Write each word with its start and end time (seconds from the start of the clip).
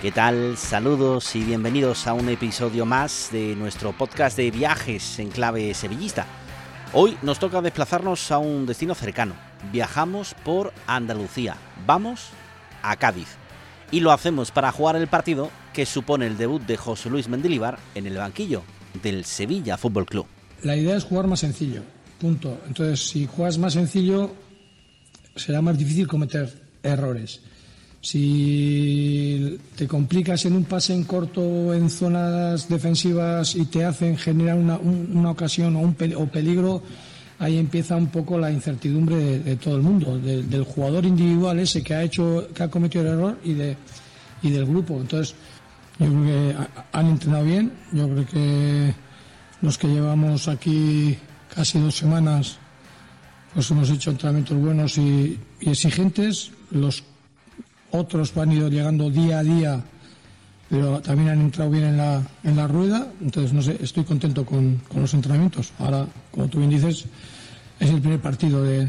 ¿Qué 0.00 0.12
tal? 0.12 0.56
Saludos 0.56 1.36
y 1.36 1.44
bienvenidos 1.44 2.06
a 2.06 2.14
un 2.14 2.30
episodio 2.30 2.86
más 2.86 3.28
de 3.32 3.54
nuestro 3.54 3.92
podcast 3.92 4.34
de 4.34 4.50
viajes 4.50 5.18
en 5.18 5.28
clave 5.28 5.74
sevillista. 5.74 6.26
Hoy 6.94 7.18
nos 7.20 7.38
toca 7.38 7.60
desplazarnos 7.60 8.32
a 8.32 8.38
un 8.38 8.64
destino 8.64 8.94
cercano. 8.94 9.34
Viajamos 9.70 10.34
por 10.42 10.72
Andalucía. 10.86 11.58
Vamos 11.86 12.30
a 12.82 12.96
Cádiz. 12.96 13.28
Y 13.90 14.00
lo 14.00 14.10
hacemos 14.10 14.50
para 14.50 14.72
jugar 14.72 14.96
el 14.96 15.06
partido 15.06 15.50
que 15.74 15.84
supone 15.84 16.26
el 16.26 16.38
debut 16.38 16.62
de 16.62 16.78
José 16.78 17.10
Luis 17.10 17.28
Mendilibar 17.28 17.78
en 17.94 18.06
el 18.06 18.16
banquillo 18.16 18.62
del 19.02 19.26
Sevilla 19.26 19.76
Fútbol 19.76 20.06
Club. 20.06 20.24
La 20.62 20.76
idea 20.76 20.96
es 20.96 21.04
jugar 21.04 21.26
más 21.26 21.40
sencillo, 21.40 21.82
punto. 22.18 22.58
Entonces, 22.66 23.06
si 23.06 23.26
juegas 23.26 23.58
más 23.58 23.74
sencillo, 23.74 24.34
será 25.36 25.60
más 25.60 25.76
difícil 25.76 26.08
cometer 26.08 26.50
errores. 26.82 27.42
Si 28.02 29.58
te 29.76 29.86
complicas 29.86 30.44
en 30.46 30.54
un 30.54 30.64
pase 30.64 30.94
en 30.94 31.04
corto 31.04 31.74
en 31.74 31.90
zonas 31.90 32.68
defensivas 32.68 33.54
y 33.56 33.66
te 33.66 33.84
hacen 33.84 34.16
generar 34.16 34.56
una, 34.56 34.78
un- 34.78 35.10
una 35.14 35.30
ocasión 35.32 35.76
o 35.76 35.80
un 35.80 35.94
o 36.16 36.26
peligro, 36.26 36.82
ahí 37.38 37.58
empieza 37.58 37.96
un 37.96 38.06
poco 38.08 38.38
la 38.38 38.50
incertidumbre 38.50 39.38
de, 39.40 39.56
todo 39.56 39.76
el 39.76 39.82
mundo, 39.82 40.18
de- 40.18 40.42
del 40.42 40.64
jugador 40.64 41.04
individual 41.04 41.58
ese 41.58 41.82
que 41.82 41.94
ha 41.94 42.02
hecho, 42.02 42.48
que 42.54 42.62
ha 42.62 42.68
cometido 42.70 43.04
el 43.04 43.10
error 43.12 43.38
y 43.44 43.52
de 43.54 43.76
y 44.42 44.50
del 44.50 44.64
grupo. 44.64 44.98
Entonces, 44.98 45.34
yo 45.98 46.06
creo 46.06 46.24
que 46.24 46.54
ha- 46.56 46.98
han 46.98 47.06
entrenado 47.08 47.44
bien. 47.44 47.70
Yo 47.92 48.08
creo 48.08 48.26
que 48.26 48.94
los 49.60 49.76
que 49.76 49.88
llevamos 49.88 50.48
aquí 50.48 51.18
casi 51.54 51.78
dos 51.78 51.96
semanas, 51.96 52.56
pues 53.52 53.70
hemos 53.70 53.90
hecho 53.90 54.10
entrenamientos 54.10 54.56
buenos 54.58 54.96
y, 54.96 55.38
y 55.60 55.68
exigentes. 55.70 56.50
Los 56.70 57.04
otros 57.92 58.36
han 58.36 58.52
ido 58.52 58.68
llegando 58.68 59.10
día 59.10 59.40
a 59.40 59.42
día, 59.42 59.84
pero 60.68 61.00
también 61.00 61.30
han 61.30 61.40
entrado 61.40 61.70
bien 61.70 61.84
en 61.84 61.96
la, 61.96 62.22
en 62.44 62.56
la 62.56 62.66
rueda. 62.66 63.08
Entonces, 63.20 63.52
no 63.52 63.62
sé, 63.62 63.76
estoy 63.80 64.04
contento 64.04 64.44
con, 64.44 64.76
con 64.88 65.02
los 65.02 65.14
entrenamientos. 65.14 65.72
Ahora, 65.78 66.06
como 66.30 66.48
tú 66.48 66.58
bien 66.58 66.70
dices, 66.70 67.06
es 67.78 67.90
el 67.90 68.00
primer 68.00 68.20
partido 68.20 68.62
de, 68.62 68.88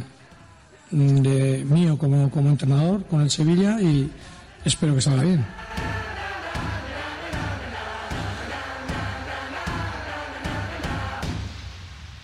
de 0.92 1.66
mío 1.66 1.98
como, 1.98 2.30
como 2.30 2.50
entrenador 2.50 3.06
con 3.06 3.22
el 3.22 3.30
Sevilla 3.30 3.82
y 3.82 4.10
espero 4.66 4.94
que 4.96 5.02
salga 5.02 5.24
bien. 5.24 5.46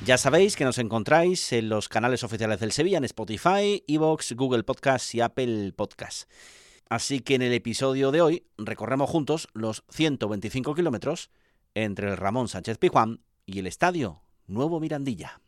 Ya 0.07 0.17
sabéis 0.17 0.55
que 0.55 0.63
nos 0.63 0.77
encontráis 0.77 1.51
en 1.51 1.67
los 1.67 1.89
canales 1.89 2.23
oficiales 2.23 2.61
del 2.61 2.71
Sevilla, 2.71 2.97
en 2.97 3.03
Spotify, 3.03 3.83
Evox, 3.89 4.31
Google 4.37 4.63
Podcast 4.63 5.13
y 5.13 5.19
Apple 5.19 5.73
Podcast. 5.75 6.29
Así 6.89 7.19
que 7.19 7.35
en 7.35 7.41
el 7.41 7.51
episodio 7.53 8.11
de 8.11 8.21
hoy 8.21 8.43
recorremos 8.57 9.09
juntos 9.09 9.49
los 9.53 9.83
125 9.89 10.73
kilómetros 10.73 11.29
entre 11.75 12.09
el 12.09 12.17
Ramón 12.17 12.47
Sánchez 12.47 12.77
Pijuán 12.77 13.19
y 13.45 13.59
el 13.59 13.67
Estadio 13.67 14.21
Nuevo 14.47 14.79
Mirandilla. 14.79 15.41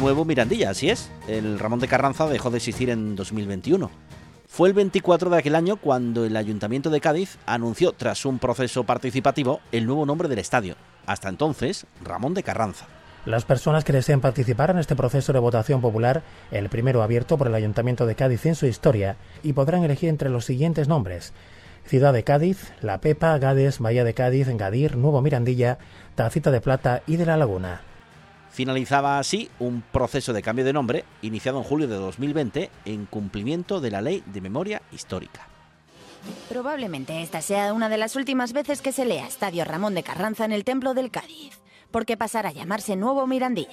Nuevo 0.00 0.24
Mirandilla, 0.24 0.70
así 0.70 0.90
es. 0.90 1.12
El 1.28 1.60
Ramón 1.60 1.78
de 1.78 1.86
Carranza 1.86 2.26
dejó 2.26 2.50
de 2.50 2.56
existir 2.56 2.90
en 2.90 3.14
2021. 3.14 3.88
Fue 4.54 4.68
el 4.68 4.74
24 4.74 5.30
de 5.30 5.38
aquel 5.38 5.56
año 5.56 5.78
cuando 5.78 6.24
el 6.24 6.36
Ayuntamiento 6.36 6.88
de 6.88 7.00
Cádiz 7.00 7.38
anunció, 7.44 7.90
tras 7.90 8.24
un 8.24 8.38
proceso 8.38 8.84
participativo, 8.84 9.58
el 9.72 9.84
nuevo 9.84 10.06
nombre 10.06 10.28
del 10.28 10.38
estadio. 10.38 10.76
Hasta 11.06 11.28
entonces, 11.28 11.88
Ramón 12.04 12.34
de 12.34 12.44
Carranza. 12.44 12.86
Las 13.26 13.44
personas 13.44 13.82
que 13.82 13.92
deseen 13.92 14.20
participar 14.20 14.70
en 14.70 14.78
este 14.78 14.94
proceso 14.94 15.32
de 15.32 15.40
votación 15.40 15.80
popular, 15.80 16.22
el 16.52 16.68
primero 16.68 17.02
abierto 17.02 17.36
por 17.36 17.48
el 17.48 17.54
Ayuntamiento 17.56 18.06
de 18.06 18.14
Cádiz 18.14 18.46
en 18.46 18.54
su 18.54 18.66
historia, 18.66 19.16
y 19.42 19.54
podrán 19.54 19.82
elegir 19.82 20.08
entre 20.08 20.30
los 20.30 20.44
siguientes 20.44 20.86
nombres. 20.86 21.32
Ciudad 21.84 22.12
de 22.12 22.22
Cádiz, 22.22 22.72
La 22.80 23.00
Pepa, 23.00 23.36
Gades, 23.38 23.80
Bahía 23.80 24.04
de 24.04 24.14
Cádiz, 24.14 24.46
Gadir, 24.56 24.96
Nuevo 24.96 25.20
Mirandilla, 25.20 25.78
Tacita 26.14 26.52
de 26.52 26.60
Plata 26.60 27.02
y 27.08 27.16
de 27.16 27.26
la 27.26 27.36
Laguna. 27.36 27.80
Finalizaba 28.54 29.18
así 29.18 29.50
un 29.58 29.82
proceso 29.82 30.32
de 30.32 30.40
cambio 30.40 30.64
de 30.64 30.72
nombre 30.72 31.04
iniciado 31.22 31.58
en 31.58 31.64
julio 31.64 31.88
de 31.88 31.96
2020 31.96 32.70
en 32.84 33.04
cumplimiento 33.06 33.80
de 33.80 33.90
la 33.90 34.00
Ley 34.00 34.22
de 34.26 34.40
Memoria 34.40 34.80
Histórica. 34.92 35.48
Probablemente 36.48 37.20
esta 37.20 37.42
sea 37.42 37.72
una 37.72 37.88
de 37.88 37.98
las 37.98 38.14
últimas 38.14 38.52
veces 38.52 38.80
que 38.80 38.92
se 38.92 39.06
lea 39.06 39.26
Estadio 39.26 39.64
Ramón 39.64 39.96
de 39.96 40.04
Carranza 40.04 40.44
en 40.44 40.52
el 40.52 40.62
Templo 40.62 40.94
del 40.94 41.10
Cádiz, 41.10 41.58
porque 41.90 42.16
pasará 42.16 42.50
a 42.50 42.52
llamarse 42.52 42.94
Nuevo 42.94 43.26
Mirandilla. 43.26 43.70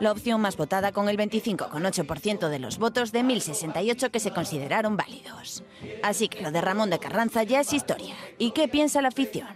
La 0.00 0.12
opción 0.12 0.40
más 0.40 0.56
votada 0.56 0.92
con 0.92 1.10
el 1.10 1.18
25,8% 1.18 2.48
de 2.48 2.58
los 2.58 2.78
votos 2.78 3.12
de 3.12 3.22
1.068 3.22 4.10
que 4.10 4.20
se 4.20 4.30
consideraron 4.30 4.96
válidos. 4.96 5.62
Así 6.02 6.28
que 6.28 6.40
lo 6.40 6.50
de 6.52 6.62
Ramón 6.62 6.88
de 6.88 6.98
Carranza 6.98 7.42
ya 7.42 7.60
es 7.60 7.74
historia. 7.74 8.14
¿Y 8.38 8.52
qué 8.52 8.66
piensa 8.66 9.02
la 9.02 9.08
afición? 9.08 9.48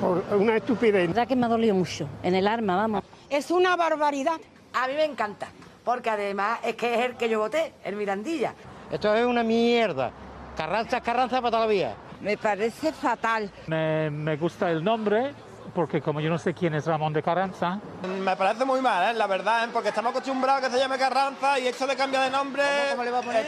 por 0.00 0.24
una 0.36 0.56
estupidez. 0.56 1.08
verdad 1.08 1.28
que 1.28 1.36
me 1.36 1.46
ha 1.46 1.48
dolido 1.48 1.74
mucho. 1.74 2.08
En 2.22 2.34
el 2.34 2.46
arma, 2.46 2.76
vamos. 2.76 3.04
Es 3.30 3.50
una 3.50 3.76
barbaridad. 3.76 4.40
A 4.72 4.88
mí 4.88 4.94
me 4.94 5.04
encanta, 5.04 5.48
porque 5.84 6.10
además 6.10 6.58
es 6.64 6.74
que 6.74 6.94
es 6.94 7.00
el 7.06 7.16
que 7.16 7.28
yo 7.28 7.38
voté, 7.38 7.74
el 7.84 7.96
Mirandilla. 7.96 8.54
Esto 8.90 9.14
es 9.14 9.24
una 9.24 9.44
mierda. 9.44 10.10
Carranza 10.56 10.98
es 10.98 11.02
Carranza 11.02 11.40
para 11.40 11.50
toda 11.50 11.66
la 11.66 11.72
vida. 11.72 11.94
Me 12.20 12.36
parece 12.36 12.92
fatal. 12.92 13.50
Me, 13.68 14.10
me 14.10 14.36
gusta 14.36 14.70
el 14.70 14.82
nombre 14.82 15.32
porque 15.74 16.00
como 16.02 16.20
yo 16.20 16.28
no 16.28 16.38
sé 16.38 16.52
quién 16.52 16.74
es 16.74 16.86
Ramón 16.86 17.12
de 17.12 17.22
Carranza, 17.22 17.78
Me 18.22 18.36
parece 18.36 18.64
muy 18.64 18.80
mal, 18.80 19.14
¿eh? 19.14 19.16
la 19.16 19.28
verdad, 19.28 19.64
¿eh? 19.64 19.70
porque 19.72 19.90
estamos 19.90 20.10
acostumbrados 20.10 20.62
a 20.62 20.66
que 20.66 20.72
se 20.74 20.80
llame 20.80 20.98
Carranza 20.98 21.58
y 21.58 21.68
esto 21.68 21.86
de 21.86 21.96
cambio 21.96 22.20
de 22.20 22.30
nombre. 22.30 22.62
¿Cómo, 22.90 23.04
le 23.04 23.10
va 23.10 23.18
a 23.20 23.22
poner? 23.22 23.46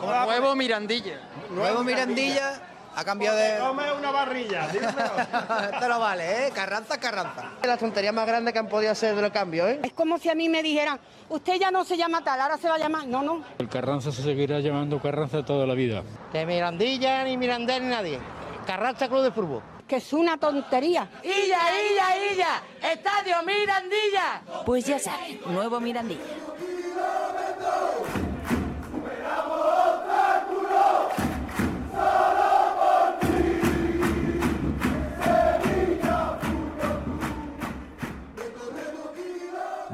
Nuevo 0.00 0.54
Mirandilla. 0.54 1.20
Nuevo 1.50 1.82
Mirandilla 1.82 2.69
a 2.96 3.04
cambio 3.04 3.32
de. 3.34 3.58
Come 3.58 3.92
una 3.92 4.10
barrilla, 4.10 4.66
Esto 5.72 5.88
no 5.88 6.00
vale, 6.00 6.46
¿eh? 6.46 6.50
Carranza, 6.54 6.98
Carranza. 6.98 7.52
Es 7.62 7.68
la 7.68 7.76
tontería 7.76 8.12
más 8.12 8.26
grande 8.26 8.52
que 8.52 8.58
han 8.58 8.68
podido 8.68 8.92
hacer 8.92 9.14
de 9.14 9.22
los 9.22 9.30
cambios, 9.30 9.68
¿eh? 9.68 9.80
Es 9.82 9.92
como 9.92 10.18
si 10.18 10.28
a 10.28 10.34
mí 10.34 10.48
me 10.48 10.62
dijeran, 10.62 10.98
usted 11.28 11.54
ya 11.58 11.70
no 11.70 11.84
se 11.84 11.96
llama 11.96 12.22
tal, 12.22 12.40
ahora 12.40 12.56
se 12.58 12.68
va 12.68 12.74
a 12.74 12.78
llamar. 12.78 13.06
No, 13.06 13.22
no. 13.22 13.42
El 13.58 13.68
Carranza 13.68 14.12
se 14.12 14.22
seguirá 14.22 14.60
llamando 14.60 15.00
Carranza 15.00 15.44
toda 15.44 15.66
la 15.66 15.74
vida. 15.74 16.02
Que 16.32 16.44
Mirandilla, 16.46 17.24
ni 17.24 17.36
Mirandés, 17.36 17.80
ni 17.80 17.88
nadie. 17.88 18.18
Carranza 18.66 19.08
Club 19.08 19.22
de 19.22 19.30
Fútbol. 19.32 19.62
Que 19.86 19.96
es 19.96 20.12
una 20.12 20.36
tontería. 20.36 21.08
¡Illa, 21.24 21.58
illa, 21.90 22.32
illa! 22.32 22.62
¡Estadio 22.92 23.36
Mirandilla! 23.44 24.42
Pues 24.64 24.86
ya 24.86 24.98
saben, 25.00 25.40
Nuevo 25.46 25.80
Mirandilla. 25.80 26.20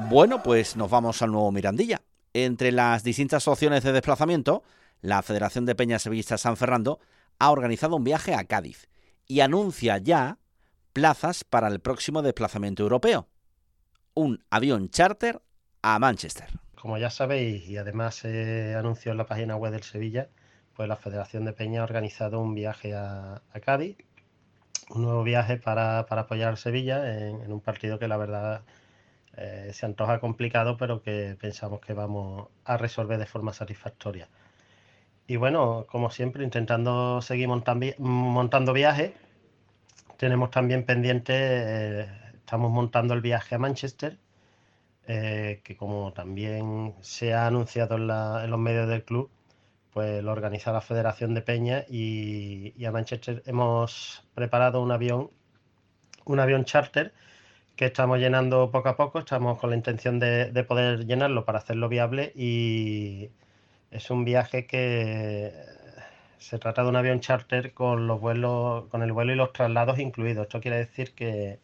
Bueno, 0.09 0.41
pues 0.41 0.77
nos 0.77 0.89
vamos 0.89 1.21
al 1.21 1.33
nuevo 1.33 1.51
Mirandilla. 1.51 2.01
Entre 2.33 2.71
las 2.71 3.03
distintas 3.03 3.45
opciones 3.49 3.83
de 3.83 3.91
desplazamiento, 3.91 4.63
la 5.01 5.21
Federación 5.21 5.65
de 5.65 5.75
Peñas 5.75 6.03
Sevillistas 6.03 6.39
San 6.39 6.55
Fernando 6.55 6.99
ha 7.39 7.51
organizado 7.51 7.97
un 7.97 8.05
viaje 8.05 8.33
a 8.33 8.45
Cádiz 8.45 8.87
y 9.27 9.41
anuncia 9.41 9.97
ya 9.97 10.37
plazas 10.93 11.43
para 11.43 11.67
el 11.67 11.81
próximo 11.81 12.21
desplazamiento 12.21 12.83
europeo. 12.83 13.27
Un 14.13 14.41
avión 14.49 14.89
charter 14.89 15.41
a 15.81 15.99
Manchester. 15.99 16.47
Como 16.81 16.97
ya 16.97 17.09
sabéis, 17.09 17.67
y 17.67 17.75
además 17.75 18.15
se 18.15 18.75
anunció 18.75 19.11
en 19.11 19.17
la 19.17 19.25
página 19.25 19.57
web 19.57 19.73
del 19.73 19.83
Sevilla, 19.83 20.29
pues 20.73 20.87
la 20.87 20.95
Federación 20.95 21.43
de 21.43 21.51
Peña 21.51 21.81
ha 21.81 21.83
organizado 21.83 22.39
un 22.39 22.55
viaje 22.55 22.95
a, 22.95 23.41
Cádiz, 23.61 23.97
un 24.89 25.01
nuevo 25.01 25.23
viaje 25.23 25.57
para, 25.57 25.99
apoyar 25.99 26.53
a 26.53 26.55
Sevilla 26.55 27.27
en, 27.27 27.51
un 27.51 27.59
partido 27.59 27.99
que 27.99 28.07
la 28.07 28.15
verdad 28.15 28.61
eh, 29.37 29.71
se 29.73 29.85
antoja 29.85 30.19
complicado, 30.19 30.77
pero 30.77 31.01
que 31.01 31.37
pensamos 31.39 31.79
que 31.81 31.93
vamos 31.93 32.47
a 32.65 32.77
resolver 32.77 33.19
de 33.19 33.25
forma 33.27 33.53
satisfactoria. 33.53 34.27
Y 35.27 35.35
bueno, 35.35 35.85
como 35.89 36.09
siempre, 36.11 36.43
intentando 36.43 37.21
seguir 37.21 37.47
montando 37.47 38.73
viajes, 38.73 39.13
tenemos 40.17 40.51
también 40.51 40.85
pendiente, 40.85 41.33
eh, 41.35 42.09
estamos 42.35 42.71
montando 42.71 43.13
el 43.13 43.21
viaje 43.21 43.55
a 43.55 43.59
Manchester, 43.59 44.17
eh, 45.07 45.61
que 45.63 45.77
como 45.77 46.13
también 46.13 46.95
se 47.01 47.33
ha 47.33 47.47
anunciado 47.47 47.95
en, 47.95 48.07
los 48.07 48.59
medios 48.59 48.89
del 48.89 49.03
club, 49.05 49.29
pues 49.93 50.23
lo 50.23 50.31
organiza 50.31 50.71
la 50.73 50.81
Federación 50.81 51.33
de 51.33 51.41
Peña 51.41 51.85
y, 51.89 52.83
a 52.85 52.91
Manchester 52.91 53.43
hemos 53.45 54.25
preparado 54.33 54.81
un 54.81 54.91
avión, 54.91 55.31
un 56.25 56.39
avión 56.39 56.65
charter 56.65 57.13
que 57.77 57.85
estamos 57.85 58.19
llenando 58.19 58.71
poco 58.71 58.89
a 58.89 58.97
poco, 58.97 59.19
estamos 59.19 59.59
con 59.59 59.69
la 59.69 59.77
intención 59.77 60.19
de, 60.19 60.51
de 60.51 60.63
poder 60.63 61.05
llenarlo 61.05 61.45
para 61.45 61.59
hacerlo 61.59 61.89
viable 61.89 62.33
y 62.35 63.29
es 63.91 64.09
un 64.11 64.25
viaje 64.25 64.67
que 64.67 65.53
se 66.39 66.59
trata 66.59 66.83
de 66.83 66.89
un 66.89 66.95
avión 66.95 67.19
charter 67.21 67.73
con 67.73 68.07
los 68.07 68.19
vuelos, 68.21 68.87
con 68.89 69.03
el 69.03 69.13
vuelo 69.13 69.33
y 69.33 69.35
los 69.35 69.53
traslados 69.53 69.99
incluidos. 69.99 70.43
Esto 70.47 70.61
quiere 70.61 70.77
decir 70.77 71.13
que 71.13 71.59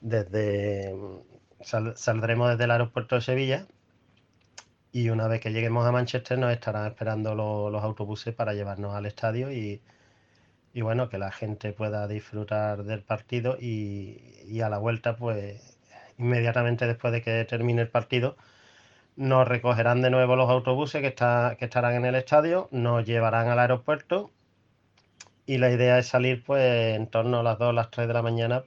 desde 0.00 0.94
saldremos 1.62 2.50
desde 2.50 2.64
el 2.64 2.70
aeropuerto 2.70 3.16
de 3.16 3.22
Sevilla 3.22 3.66
y 4.92 5.10
una 5.10 5.28
vez 5.28 5.40
que 5.40 5.52
lleguemos 5.52 5.86
a 5.86 5.92
Manchester 5.92 6.38
nos 6.38 6.52
estarán 6.52 6.86
esperando 6.86 7.34
los 7.34 7.82
autobuses 7.82 8.34
para 8.34 8.54
llevarnos 8.54 8.94
al 8.94 9.06
estadio 9.06 9.52
y, 9.52 9.82
bueno, 10.82 11.08
que 11.08 11.18
la 11.18 11.32
gente 11.32 11.72
pueda 11.72 12.06
disfrutar 12.08 12.84
del 12.84 13.02
partido 13.02 13.56
y, 13.60 14.60
a 14.62 14.68
la 14.68 14.78
vuelta, 14.78 15.16
pues 15.16 15.78
inmediatamente 16.18 16.86
después 16.86 17.12
de 17.12 17.22
que 17.22 17.44
termine 17.44 17.82
el 17.82 17.88
partido, 17.88 18.36
nos 19.16 19.48
recogerán 19.48 20.02
de 20.02 20.10
nuevo 20.10 20.36
los 20.36 20.50
autobuses 20.50 21.00
que, 21.02 21.08
está, 21.08 21.56
que 21.58 21.66
estarán 21.66 21.94
en 21.94 22.04
el 22.06 22.14
estadio, 22.16 22.68
nos 22.72 23.04
llevarán 23.06 23.48
al 23.48 23.58
aeropuerto 23.58 24.30
y 25.46 25.58
la 25.58 25.70
idea 25.70 25.98
es 25.98 26.08
salir 26.08 26.44
pues 26.44 26.96
en 26.96 27.06
torno 27.06 27.40
a 27.40 27.42
las 27.42 27.58
2 27.58 27.68
o 27.68 27.72
las 27.72 27.90
3 27.90 28.08
de 28.08 28.14
la 28.14 28.22
mañana 28.22 28.64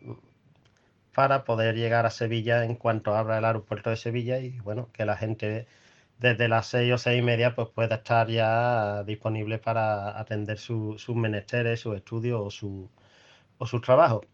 para 1.13 1.43
poder 1.43 1.75
llegar 1.75 2.05
a 2.05 2.09
Sevilla 2.11 2.63
en 2.65 2.75
cuanto 2.75 3.15
abra 3.15 3.37
el 3.37 3.45
aeropuerto 3.45 3.89
de 3.89 3.97
Sevilla 3.97 4.39
y 4.39 4.59
bueno, 4.61 4.89
que 4.93 5.05
la 5.05 5.17
gente 5.17 5.67
desde 6.19 6.47
las 6.47 6.67
6 6.67 6.93
o 6.93 6.97
6 6.97 7.19
y 7.19 7.21
media 7.23 7.55
pues 7.55 7.69
pueda 7.69 7.95
estar 7.97 8.29
ya 8.29 9.03
disponible 9.03 9.57
para 9.59 10.19
atender 10.19 10.57
sus 10.59 11.09
menesteres, 11.09 11.79
sus 11.81 11.95
estudios 11.97 12.41
o, 12.41 12.51
su, 12.51 12.89
o 13.57 13.65
sus 13.65 13.81
trabajos. 13.81 14.25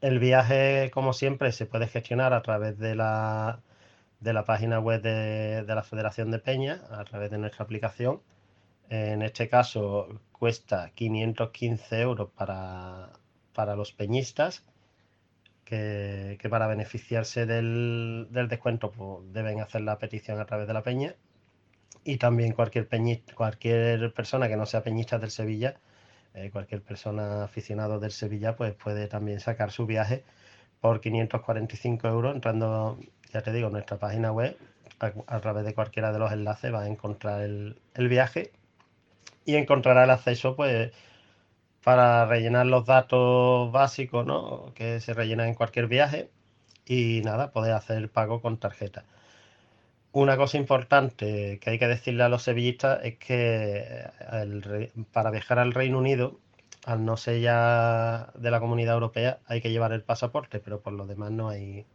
El 0.00 0.18
viaje, 0.18 0.90
como 0.92 1.12
siempre, 1.12 1.52
se 1.52 1.66
puede 1.66 1.88
gestionar 1.88 2.32
a 2.34 2.42
través 2.42 2.78
de 2.78 2.94
la 2.94 3.62
de 4.24 4.32
la 4.32 4.44
página 4.44 4.80
web 4.80 5.02
de, 5.02 5.64
la 5.66 5.82
Federación 5.82 6.30
de 6.30 6.38
Peña 6.38 6.82
a 6.90 7.04
través 7.04 7.30
de 7.30 7.38
nuestra 7.38 7.64
aplicación. 7.64 8.22
En 8.88 9.22
este 9.22 9.48
caso 9.48 10.08
cuesta 10.32 10.90
515 10.94 12.00
euros 12.00 12.30
para, 12.30 13.10
para 13.52 13.76
los 13.76 13.92
peñistas, 13.92 14.64
que, 15.64 16.38
para 16.50 16.66
beneficiarse 16.66 17.46
del, 17.46 18.28
descuento 18.48 18.90
pues, 18.90 19.32
deben 19.32 19.60
hacer 19.60 19.82
la 19.82 19.98
petición 19.98 20.40
a 20.40 20.46
través 20.46 20.66
de 20.66 20.74
la 20.74 20.82
peña. 20.82 21.14
Y 22.04 22.18
también 22.18 22.52
cualquier, 22.52 22.88
peñista, 22.88 23.34
cualquier 23.34 24.12
persona 24.12 24.48
que 24.48 24.56
no 24.56 24.66
sea 24.66 24.82
peñista 24.82 25.18
del 25.18 25.30
Sevilla, 25.30 25.76
eh, 26.34 26.50
cualquier 26.50 26.82
persona 26.82 27.44
aficionado 27.44 27.98
del 28.00 28.12
Sevilla, 28.12 28.56
pues 28.56 28.74
puede 28.74 29.08
también 29.08 29.40
sacar 29.40 29.70
su 29.70 29.86
viaje 29.86 30.24
por 30.80 31.00
545 31.00 32.08
euros 32.08 32.34
entrando 32.34 32.98
ya 33.34 33.42
te 33.42 33.52
digo, 33.52 33.68
nuestra 33.68 33.98
página 33.98 34.30
web, 34.30 34.56
a, 35.00 35.40
través 35.40 35.64
de 35.64 35.74
cualquiera 35.74 36.12
de 36.12 36.20
los 36.20 36.30
enlaces, 36.30 36.72
va 36.72 36.82
a 36.82 36.86
encontrar 36.86 37.42
el, 37.42 37.76
viaje 37.96 38.52
y 39.44 39.56
encontrará 39.56 40.04
el 40.04 40.10
acceso, 40.10 40.54
pues, 40.54 40.92
para 41.84 42.26
rellenar 42.26 42.66
los 42.66 42.86
datos 42.86 43.70
básicos, 43.72 44.26
¿no? 44.26 44.72
Que 44.74 45.00
se 45.00 45.14
rellenan 45.14 45.48
en 45.48 45.54
cualquier 45.54 45.86
viaje 45.88 46.30
y 46.86 47.22
nada, 47.24 47.52
poder 47.52 47.74
hacer 47.74 48.10
pago 48.10 48.40
con 48.42 48.58
tarjeta. 48.58 49.04
Una 50.12 50.36
cosa 50.36 50.58
importante 50.58 51.58
que 51.60 51.70
hay 51.70 51.78
que 51.78 51.88
decirle 51.88 52.24
a 52.24 52.28
los 52.28 52.42
sevillistas 52.44 53.00
es 53.04 53.18
que 53.18 54.04
para 55.12 55.30
viajar 55.30 55.58
al 55.58 55.72
Reino 55.74 55.98
Unido, 55.98 56.38
al 56.86 57.04
no 57.04 57.16
ser 57.16 57.40
ya 57.40 58.30
de 58.34 58.50
la 58.50 58.60
comunidad 58.60 58.94
europea, 58.94 59.40
hay 59.46 59.60
que 59.60 59.70
llevar 59.70 59.92
el 59.92 60.02
pasaporte, 60.02 60.60
pero 60.60 60.80
por 60.80 60.92
lo 60.94 61.06
demás 61.06 61.32
no 61.32 61.48
hay, 61.48 61.86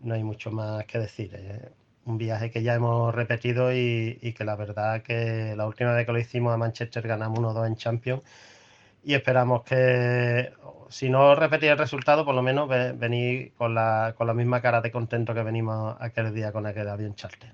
no 0.00 0.14
hay 0.14 0.24
mucho 0.24 0.50
más 0.52 0.84
que 0.86 0.98
decir. 0.98 1.30
¿eh? 1.34 1.70
un 2.06 2.18
viaje 2.18 2.50
que 2.50 2.62
ya 2.62 2.74
hemos 2.74 3.14
repetido 3.14 3.72
y, 3.72 4.34
que 4.36 4.44
la 4.44 4.56
verdad 4.56 5.02
que 5.02 5.54
la 5.56 5.66
última 5.66 5.92
vez 5.94 6.06
que 6.06 6.12
lo 6.12 6.18
hicimos 6.18 6.52
a 6.54 6.56
Manchester 6.58 7.06
ganamos 7.06 7.38
1-2 7.38 7.66
en 7.66 7.76
Champions 7.76 8.22
y 9.04 9.14
esperamos 9.14 9.62
que, 9.62 10.52
si 10.88 11.10
no 11.10 11.34
repetir 11.34 11.70
el 11.70 11.78
resultado, 11.78 12.24
por 12.24 12.34
lo 12.34 12.42
menos 12.42 12.68
venir 12.68 13.52
con 13.56 13.74
la, 13.74 14.14
con 14.16 14.26
la 14.26 14.34
misma 14.34 14.60
cara 14.60 14.80
de 14.80 14.90
contento 14.90 15.34
que 15.34 15.42
venimos 15.42 15.96
aquel 16.00 16.34
día 16.34 16.52
con 16.52 16.66
aquel 16.66 16.88
avión 16.88 17.14
charter. 17.14 17.52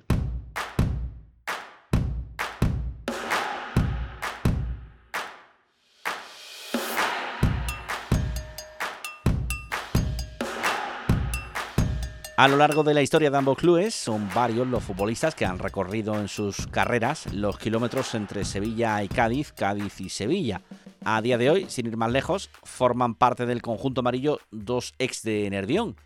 A 12.37 12.49
lo 12.49 12.57
largo 12.57 12.83
de 12.83 12.95
la 12.95 13.03
historia 13.03 13.31
de 13.31 13.37
ambos 13.37 13.59
clubes, 13.59 13.95
son 13.95 14.31
varios 14.35 14.67
los 14.67 14.83
futbolistas 14.83 15.35
que 15.35 15.45
han 15.45 15.59
recorrido 15.59 16.19
en 16.19 16.27
sus 16.27 16.67
carreras 16.69 17.31
los 17.35 17.59
kilómetros 17.59 18.15
entre 18.15 18.47
Sevilla 18.47 19.03
y 19.03 19.09
Cádiz, 19.09 19.53
Cádiz 19.53 20.01
y 20.01 20.09
Sevilla. 20.09 20.63
A 21.05 21.23
día 21.23 21.39
de 21.39 21.49
hoy, 21.49 21.67
sin 21.69 21.87
ir 21.87 21.97
más 21.97 22.13
lejos, 22.13 22.51
forman 22.63 23.15
parte 23.15 23.47
del 23.47 23.63
conjunto 23.63 24.01
amarillo 24.01 24.39
dos 24.51 24.93
ex 24.99 25.23
de 25.23 25.49
Nervión, 25.49 25.97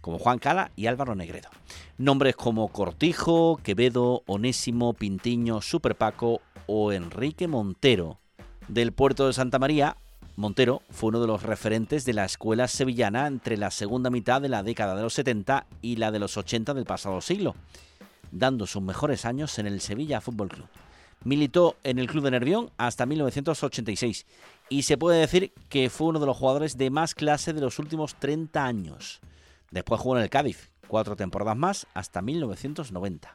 como 0.00 0.18
Juan 0.18 0.38
Cala 0.38 0.70
y 0.74 0.86
Álvaro 0.86 1.14
Negredo. 1.14 1.50
Nombres 1.98 2.34
como 2.34 2.68
Cortijo, 2.68 3.60
Quevedo, 3.62 4.22
Onésimo, 4.26 4.94
Pintiño, 4.94 5.60
Super 5.60 5.96
Paco 5.96 6.40
o 6.66 6.92
Enrique 6.92 7.46
Montero. 7.46 8.20
Del 8.68 8.92
puerto 8.92 9.26
de 9.26 9.34
Santa 9.34 9.58
María 9.58 9.96
Montero 10.36 10.82
fue 10.90 11.08
uno 11.08 11.20
de 11.20 11.26
los 11.26 11.42
referentes 11.42 12.04
de 12.04 12.14
la 12.14 12.24
escuela 12.24 12.68
sevillana 12.68 13.26
entre 13.26 13.56
la 13.56 13.70
segunda 13.70 14.08
mitad 14.08 14.40
de 14.40 14.48
la 14.48 14.62
década 14.62 14.94
de 14.94 15.02
los 15.02 15.12
70 15.14 15.66
y 15.82 15.96
la 15.96 16.10
de 16.10 16.20
los 16.20 16.36
80 16.36 16.74
del 16.74 16.84
pasado 16.84 17.20
siglo, 17.20 17.54
dando 18.30 18.66
sus 18.66 18.80
mejores 18.80 19.24
años 19.24 19.58
en 19.58 19.66
el 19.66 19.80
Sevilla 19.80 20.20
Fútbol 20.20 20.48
Club. 20.48 20.68
Militó 21.24 21.76
en 21.84 21.98
el 21.98 22.06
club 22.06 22.24
de 22.24 22.30
Nervión 22.30 22.70
hasta 22.76 23.06
1986 23.06 24.26
y 24.68 24.82
se 24.82 24.96
puede 24.96 25.20
decir 25.20 25.52
que 25.68 25.90
fue 25.90 26.08
uno 26.08 26.20
de 26.20 26.26
los 26.26 26.36
jugadores 26.36 26.76
de 26.76 26.90
más 26.90 27.14
clase 27.14 27.52
de 27.52 27.60
los 27.60 27.78
últimos 27.78 28.14
30 28.16 28.64
años. 28.64 29.20
Después 29.70 30.00
jugó 30.00 30.16
en 30.16 30.22
el 30.22 30.30
Cádiz, 30.30 30.70
cuatro 30.86 31.16
temporadas 31.16 31.56
más 31.56 31.86
hasta 31.94 32.22
1990. 32.22 33.34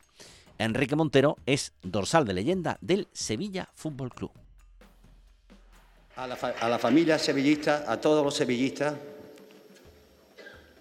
Enrique 0.57 0.95
Montero 0.95 1.37
es 1.45 1.73
dorsal 1.81 2.25
de 2.25 2.33
leyenda 2.33 2.77
del 2.81 3.07
Sevilla 3.11 3.69
Fútbol 3.73 4.11
Club 4.11 4.31
a 6.15 6.27
la, 6.69 6.79
familia 6.79 7.17
sevillista, 7.17 7.85
a 7.87 7.99
todos 7.99 8.23
los 8.23 8.35
sevillistas, 8.35 8.95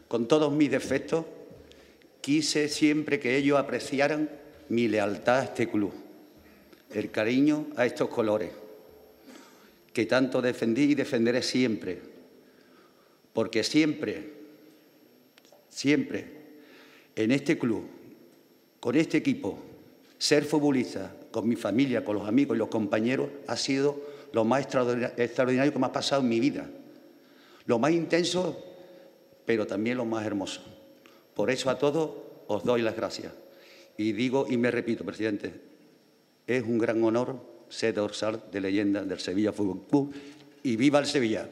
con 0.08 0.28
todos 0.28 0.52
mis 0.52 0.70
defectos, 0.70 1.24
quise 2.20 2.68
siempre 2.68 3.18
que 3.18 3.36
ellos 3.36 3.58
apreciaran 3.58 4.28
mi 4.68 4.88
lealtad 4.88 5.38
a 5.38 5.44
este 5.44 5.68
club, 5.68 5.92
el 6.94 7.10
cariño 7.10 7.66
a 7.76 7.86
estos 7.86 8.08
colores, 8.08 8.50
que 9.92 10.06
tanto 10.06 10.40
defendí 10.40 10.92
y 10.92 10.94
defenderé 10.94 11.42
siempre, 11.42 12.00
porque 13.32 13.64
siempre, 13.64 14.32
siempre, 15.68 16.26
en 17.16 17.30
este 17.30 17.58
club, 17.58 17.84
con 18.80 18.96
este 18.96 19.18
equipo, 19.18 19.58
ser 20.18 20.44
futbolista, 20.44 21.14
con 21.30 21.48
mi 21.48 21.56
familia, 21.56 22.04
con 22.04 22.16
los 22.16 22.28
amigos 22.28 22.56
y 22.56 22.58
los 22.58 22.68
compañeros, 22.68 23.28
ha 23.46 23.56
sido 23.56 24.00
lo 24.32 24.44
más 24.44 24.62
extraordinario 24.62 25.72
que 25.72 25.78
me 25.78 25.86
ha 25.86 25.92
pasado 25.92 26.22
en 26.22 26.28
mi 26.28 26.40
vida. 26.40 26.68
Lo 27.66 27.78
más 27.78 27.92
intenso, 27.92 28.62
pero 29.44 29.66
también 29.66 29.96
lo 29.96 30.04
más 30.04 30.24
hermoso. 30.26 30.62
Por 31.34 31.50
eso 31.50 31.70
a 31.70 31.78
todos 31.78 32.10
os 32.46 32.64
doy 32.64 32.82
las 32.82 32.96
gracias. 32.96 33.32
Y 33.96 34.12
digo 34.12 34.46
y 34.48 34.56
me 34.56 34.70
repito, 34.70 35.04
presidente, 35.04 35.52
es 36.46 36.64
un 36.64 36.78
gran 36.78 37.02
honor 37.04 37.40
ser 37.68 37.94
dorsal 37.94 38.44
de 38.50 38.60
leyenda 38.60 39.02
del 39.02 39.18
Sevilla 39.18 39.52
Fútbol 39.52 39.82
Club 39.88 40.14
y 40.62 40.76
viva 40.76 40.98
el 40.98 41.06
Sevilla. 41.06 41.48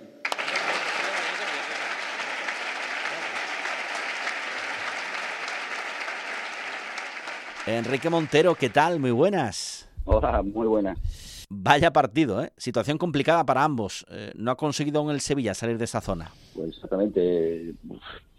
Enrique 7.66 8.10
Montero, 8.10 8.54
¿qué 8.54 8.68
tal? 8.68 8.98
Muy 8.98 9.12
buenas. 9.12 9.88
Hola, 10.04 10.42
muy 10.42 10.66
buenas. 10.66 10.98
Vaya 11.48 11.92
partido, 11.92 12.42
¿eh? 12.42 12.52
Situación 12.56 12.98
complicada 12.98 13.44
para 13.44 13.64
ambos. 13.64 14.06
Eh, 14.10 14.32
no 14.34 14.50
ha 14.50 14.56
conseguido 14.56 15.02
en 15.02 15.10
el 15.10 15.20
Sevilla 15.20 15.54
salir 15.54 15.78
de 15.78 15.84
esa 15.84 16.00
zona. 16.00 16.30
Pues 16.54 16.70
exactamente. 16.70 17.74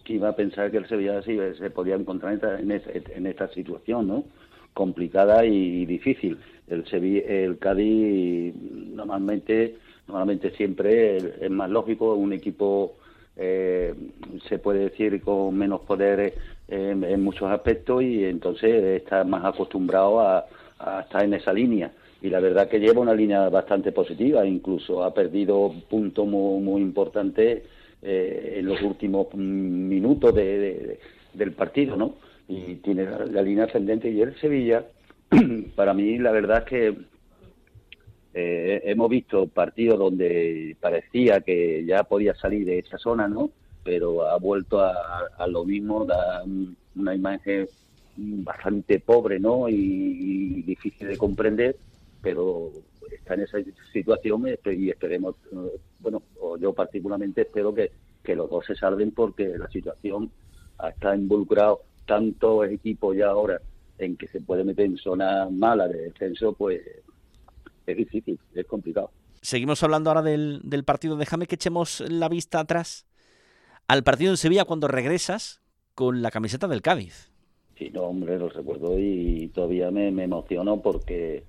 ¿Quién 0.03 0.17
iba 0.17 0.29
a 0.29 0.36
pensar 0.36 0.72
que 0.72 0.77
el 0.77 0.88
Sevilla 0.88 1.22
sí 1.22 1.38
se 1.58 1.70
podía 1.70 1.96
encontrar 1.96 2.34
en 2.60 2.72
esta, 2.72 2.91
en 2.91 3.27
esta 3.27 3.48
situación, 3.53 4.08
¿no? 4.08 4.25
Complicada 4.74 5.46
y 5.46 5.86
difícil. 5.86 6.38
El, 6.68 6.86
Sevilla, 6.88 7.22
el 7.28 7.58
Cádiz 7.58 8.56
normalmente, 8.56 9.75
normalmente 10.08 10.51
siempre 10.51 11.18
es 11.18 11.50
más 11.50 11.70
lógico, 11.70 12.16
un 12.16 12.32
equipo 12.32 12.96
eh, 13.38 13.94
se 14.48 14.60
puede 14.60 14.90
decir 14.90 15.22
con 15.22 15.56
menos 15.58 15.82
poder 15.82 16.34
en, 16.68 17.24
muchos 17.24 17.50
aspectos 17.50 18.04
y 18.04 18.24
entonces 18.25 19.01
está 19.01 19.24
más 19.24 19.44
acostumbrado 19.46 20.22
a, 20.22 20.46
estar 21.01 21.24
en 21.24 21.36
esa 21.36 21.54
línea 21.54 21.92
y 22.22 22.30
la 22.30 22.40
verdad 22.40 22.68
que 22.68 22.80
lleva 22.80 23.01
una 23.01 23.13
línea 23.13 23.50
bastante 23.50 23.92
positiva, 23.92 24.46
incluso 24.46 25.04
ha 25.04 25.13
perdido 25.13 25.74
puntos 25.90 26.28
muy, 26.28 26.60
muy 26.62 26.82
importantes 26.82 27.63
eh, 28.01 28.56
en 28.58 28.66
los 28.66 28.82
últimos 28.82 29.34
minutos 29.36 30.34
de, 30.34 31.00
del 31.34 31.51
partido, 31.51 31.96
¿no? 31.96 32.16
Y 32.51 32.75
tiene 32.75 33.05
la, 33.05 33.41
línea 33.41 33.65
ascendente 33.65 34.10
y 34.10 34.22
el 34.22 34.36
Sevilla, 34.39 34.86
para 35.75 35.93
mí 35.93 36.17
la 36.17 36.31
verdad 36.31 36.60
es 36.60 36.65
que 36.65 36.98
eh, 38.34 38.81
hemos 38.86 39.10
visto 39.10 39.48
partidos 39.48 39.98
donde 40.00 40.75
parecía 40.81 41.41
que 41.41 41.86
ya 41.86 42.03
podía 42.03 42.36
salir 42.36 42.65
de 42.65 42.79
esa 42.79 42.98
zona, 42.98 43.27
¿no? 43.27 43.51
Pero 43.84 44.27
ha 44.27 44.38
vuelto 44.38 44.81
a, 44.81 45.48
lo 45.48 45.63
mismo, 45.63 46.05
da 46.05 46.43
una 46.96 47.15
imagen 47.15 47.67
bastante 48.17 49.00
pobre, 49.00 49.39
¿no? 49.39 49.70
Y, 49.70 49.75
y 49.75 50.62
difícil 50.63 51.08
de 51.08 51.17
comprender 51.17 51.77
pero 52.22 52.72
está 53.12 53.34
en 53.34 53.41
esa 53.41 53.58
situación 53.91 54.46
y 54.65 54.89
esperemos, 54.89 55.36
bueno, 56.00 56.22
yo 56.60 56.74
particularmente 56.74 57.41
espero 57.41 57.74
que, 57.74 57.91
que 58.24 58.36
los 58.36 58.50
dos 58.50 58.65
se 58.65 58.75
salven 58.75 59.12
porque 59.12 59.58
la 59.58 59.70
situación 59.70 60.31
está 60.88 61.15
involucrado 61.15 61.81
tanto 62.05 62.63
equipo 62.63 63.13
ya 63.13 63.29
ahora 63.29 63.62
en 63.98 64.17
que 64.17 64.27
se 64.27 64.41
puede 64.41 64.63
meter 64.63 64.86
en 64.86 64.98
zona 64.98 65.48
mala 65.50 65.88
de 65.88 66.03
descenso, 66.03 66.53
pues 66.53 66.81
es 67.86 67.98
difícil, 67.98 68.39
es 68.53 68.65
complicado. 68.65 69.12
Seguimos 69.41 69.81
hablando 69.84 70.10
ahora 70.10 70.22
del, 70.22 70.62
del 70.63 70.84
partido. 70.84 71.15
Déjame 71.17 71.48
que 71.48 71.55
echemos 71.55 72.01
la 72.01 72.29
vista 72.29 72.60
atrás 72.60 73.05
al 73.88 74.03
partido 74.03 74.31
en 74.31 74.38
Sevilla 74.38 74.65
cuando 74.65 74.88
regresas 74.88 75.62
con 75.96 76.22
la 76.22 76.31
camiseta 76.31 76.67
del 76.67 76.81
Cádiz. 76.81 77.31
Sí, 77.77 77.89
no, 77.91 78.03
hombre, 78.03 78.38
lo 78.38 78.50
recuerdo 78.50 78.98
y 79.00 79.50
todavía 79.53 79.89
me, 79.89 80.12
me 80.12 80.25
emociono 80.25 80.81
porque 80.81 81.43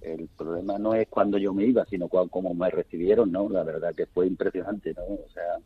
el 0.00 0.28
problema 0.28 0.78
no 0.78 0.94
es 0.94 1.08
cuando 1.08 1.38
yo 1.38 1.52
me 1.52 1.64
iba, 1.64 1.84
sino 1.86 2.08
cuando, 2.08 2.30
cómo 2.30 2.54
me 2.54 2.70
recibieron, 2.70 3.30
¿no? 3.32 3.48
La 3.48 3.62
verdad 3.64 3.94
que 3.94 4.06
fue 4.06 4.26
impresionante, 4.26 4.94
¿no? 4.94 5.02
O 5.02 5.28
sea, 5.32 5.58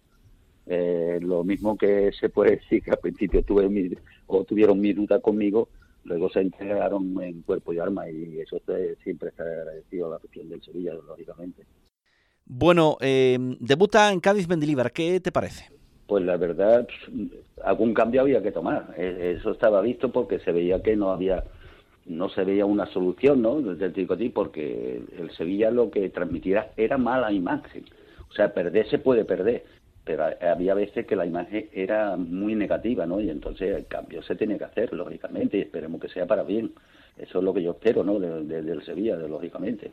eh, 0.69 1.19
lo 1.23 1.45
mismo 1.45 1.77
que 1.77 2.13
se 2.13 2.29
puede 2.29 2.57
decir 2.57 2.83
que 2.83 2.91
al 2.91 2.99
principio 2.99 3.43
tuve 3.43 3.69
mi, 3.69 3.91
o 4.27 4.45
tuvieron 4.45 4.81
mi 4.81 4.93
duda 4.93 5.21
conmigo, 5.21 5.69
luego 6.05 6.31
se 6.31 6.41
entregaron 6.41 7.23
en 7.23 7.43
cuerpo 7.43 7.73
y 7.73 7.79
alma 7.79 8.09
y 8.11 8.41
eso 8.41 8.61
siempre 9.03 9.31
está 9.31 9.45
agradecido 9.45 10.07
a 10.07 10.11
la 10.11 10.17
afición 10.17 10.49
del 10.49 10.63
Sevilla, 10.63 10.95
lógicamente. 10.95 11.65
Bueno, 12.45 12.97
eh, 13.01 13.39
debuta 13.61 14.13
en 14.13 14.21
Cádiz 14.21 14.49
Mendilibar, 14.49 14.93
¿qué 14.93 15.21
te 15.21 15.33
parece? 15.33 15.71
Pues 16.07 16.25
la 16.25 16.39
verdad, 16.39 16.89
algún 17.63 17.93
cambio 17.93 18.23
había 18.23 18.43
que 18.43 18.53
tomar. 18.53 18.95
E, 18.97 19.37
eso 19.39 19.51
estaba 19.51 19.83
visto 19.83 20.11
porque 20.11 20.39
se 20.41 20.53
veía 20.53 20.83
que 20.83 20.97
no 20.97 21.11
había 21.11 21.45
no 22.07 22.31
se 22.31 22.43
veía 22.43 22.65
una 22.65 22.87
solución 22.87 23.43
¿no? 23.43 23.61
del 23.61 23.93
tricotí 23.93 24.31
porque 24.31 25.03
el 25.19 25.31
Sevilla 25.37 25.71
lo 25.71 25.91
que 25.91 26.09
transmitía 26.09 26.71
era 26.77 26.97
mala 26.97 27.31
imagen. 27.33 27.85
O 28.31 28.33
sea, 28.33 28.53
perder 28.53 28.89
se 28.89 28.99
puede 28.99 29.27
perder, 29.27 29.65
pero 30.09 30.25
había 30.41 30.73
veces 30.73 31.05
que 31.07 31.15
la 31.15 31.27
imagen 31.27 31.69
era 31.71 32.17
muy 32.17 32.55
negativa, 32.55 33.05
¿no? 33.05 33.21
Y 33.21 33.29
entonces 33.29 33.77
el 33.77 33.87
cambio 33.89 34.23
se 34.23 34.37
tiene 34.37 34.57
que 34.57 34.65
hacer, 34.65 34.95
lógicamente, 34.95 35.59
y 35.59 35.61
esperemos 35.61 36.01
que 36.01 36.09
sea 36.09 36.27
para 36.27 36.45
bien. 36.45 36.73
Eso 37.19 37.41
es 37.41 37.45
lo 37.45 37.53
que 37.53 37.63
yo 37.63 37.73
espero, 37.73 38.03
¿no? 38.03 38.19
De, 38.19 38.43
de, 38.45 38.63
del 38.63 38.83
Sevilla, 38.87 39.19
de, 39.19 39.29
lógicamente. 39.29 39.93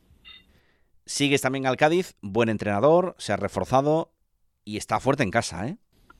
Sigues 1.05 1.41
también 1.41 1.67
al 1.67 1.75
Cádiz, 1.75 2.15
buen 2.21 2.47
entrenador, 2.47 3.13
se 3.17 3.33
ha 3.33 3.35
reforzado 3.35 4.13
y 4.63 4.77
está 4.77 5.01
fuerte 5.01 5.23
en 5.23 5.31
casa, 5.31 5.67
¿eh? 5.67 5.75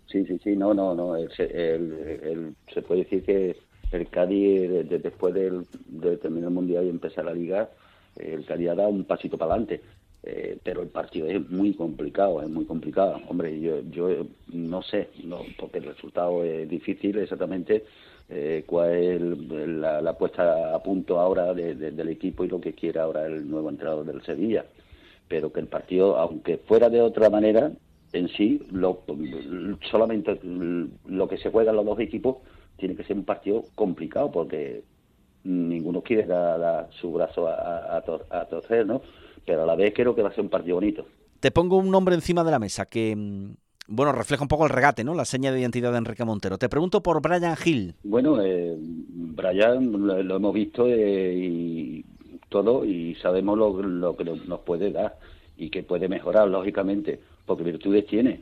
Sí, 0.07 0.25
sí, 0.25 0.37
sí, 0.43 0.57
no, 0.57 0.73
no, 0.73 0.93
no. 0.93 1.15
El, 1.15 1.31
el, 1.39 1.93
el, 2.21 2.55
se 2.73 2.81
puede 2.81 3.05
decir 3.05 3.23
que 3.23 3.55
el 3.93 4.09
Cádiz, 4.09 4.89
de, 4.89 4.99
después 4.99 5.33
del, 5.33 5.65
de 5.85 6.17
terminar 6.17 6.49
el 6.49 6.53
Mundial 6.53 6.83
y 6.83 6.89
empezar 6.89 7.23
la 7.23 7.33
Liga, 7.33 7.69
el 8.17 8.45
Cádiz 8.45 8.71
ha 8.71 8.75
dado 8.75 8.89
un 8.89 9.05
pasito 9.05 9.37
para 9.37 9.53
adelante. 9.53 9.81
Eh, 10.27 10.57
pero 10.63 10.81
el 10.81 10.87
partido 10.87 11.27
es 11.27 11.47
muy 11.51 11.75
complicado, 11.75 12.41
es 12.41 12.49
muy 12.49 12.65
complicado. 12.65 13.21
Hombre, 13.27 13.59
yo, 13.61 13.81
yo 13.91 14.25
no 14.51 14.81
sé, 14.81 15.09
no, 15.23 15.41
porque 15.59 15.77
el 15.77 15.85
resultado 15.85 16.43
es 16.43 16.67
difícil 16.67 17.17
exactamente 17.19 17.85
eh, 18.29 18.63
cuál 18.65 18.93
es 18.95 19.21
la, 19.21 20.01
la, 20.01 20.17
puesta 20.17 20.73
a 20.73 20.81
punto 20.81 21.19
ahora 21.19 21.53
de, 21.53 21.75
de, 21.75 21.91
del 21.91 22.09
equipo 22.09 22.43
y 22.43 22.47
lo 22.47 22.59
que 22.59 22.73
quiere 22.73 22.99
ahora 22.99 23.27
el 23.27 23.47
nuevo 23.47 23.69
entrenador 23.69 24.03
del 24.03 24.23
Sevilla. 24.23 24.65
Pero 25.27 25.53
que 25.53 25.59
el 25.59 25.67
partido, 25.67 26.17
aunque 26.17 26.57
fuera 26.57 26.89
de 26.89 27.01
otra 27.01 27.29
manera, 27.29 27.71
en 28.15 28.29
sí, 28.29 28.65
lo, 28.71 29.03
solamente 29.91 30.39
lo 30.43 31.27
que 31.27 31.37
se 31.37 31.51
juegan 31.51 31.75
los 31.75 31.85
dos 31.85 31.99
equipos 31.99 32.37
tiene 32.77 32.95
que 32.95 33.03
ser 33.03 33.17
un 33.17 33.25
partido 33.25 33.63
complicado 33.75 34.31
porque 34.31 34.83
ninguno 35.43 36.01
quiere 36.01 36.25
dar, 36.25 36.89
su 36.99 37.11
brazo 37.11 37.47
a, 37.47 38.01
torcer, 38.49 38.85
¿no? 38.85 39.01
Pero 39.45 39.63
a 39.63 39.65
la 39.65 39.75
vez 39.75 39.93
creo 39.95 40.15
que 40.15 40.21
va 40.21 40.29
a 40.29 40.33
ser 40.33 40.43
un 40.43 40.49
partido 40.49 40.75
bonito. 40.75 41.05
Te 41.39 41.51
pongo 41.51 41.77
un 41.77 41.91
nombre 41.91 42.15
encima 42.15 42.43
de 42.43 42.51
la 42.51 42.59
mesa 42.59 42.85
que, 42.87 43.15
bueno, 43.87 44.11
refleja 44.11 44.43
un 44.43 44.47
poco 44.47 44.65
el 44.65 44.71
regate, 44.71 45.03
¿no? 45.03 45.13
La 45.13 45.25
seña 45.25 45.51
de 45.51 45.59
identidad 45.59 45.91
de 45.91 45.99
Enrique 45.99 46.25
Montero. 46.25 46.57
Te 46.57 46.69
pregunto 46.69 47.01
por 47.01 47.21
Brian 47.21 47.55
Hill. 47.63 47.95
Bueno, 48.03 48.41
eh, 48.41 48.75
Brian 48.77 49.91
lo, 49.91 50.23
lo, 50.23 50.35
hemos 50.37 50.53
visto 50.53 50.87
eh, 50.87 51.33
y 51.35 52.05
todo 52.49 52.85
y 52.85 53.15
sabemos 53.15 53.57
lo, 53.57 53.81
lo 53.81 54.15
que 54.15 54.23
nos 54.23 54.59
puede 54.61 54.91
dar 54.91 55.17
y 55.57 55.69
que 55.69 55.83
puede 55.83 56.07
mejorar, 56.07 56.47
lógicamente, 56.47 57.19
porque 57.45 57.63
virtudes 57.63 58.05
tiene 58.07 58.41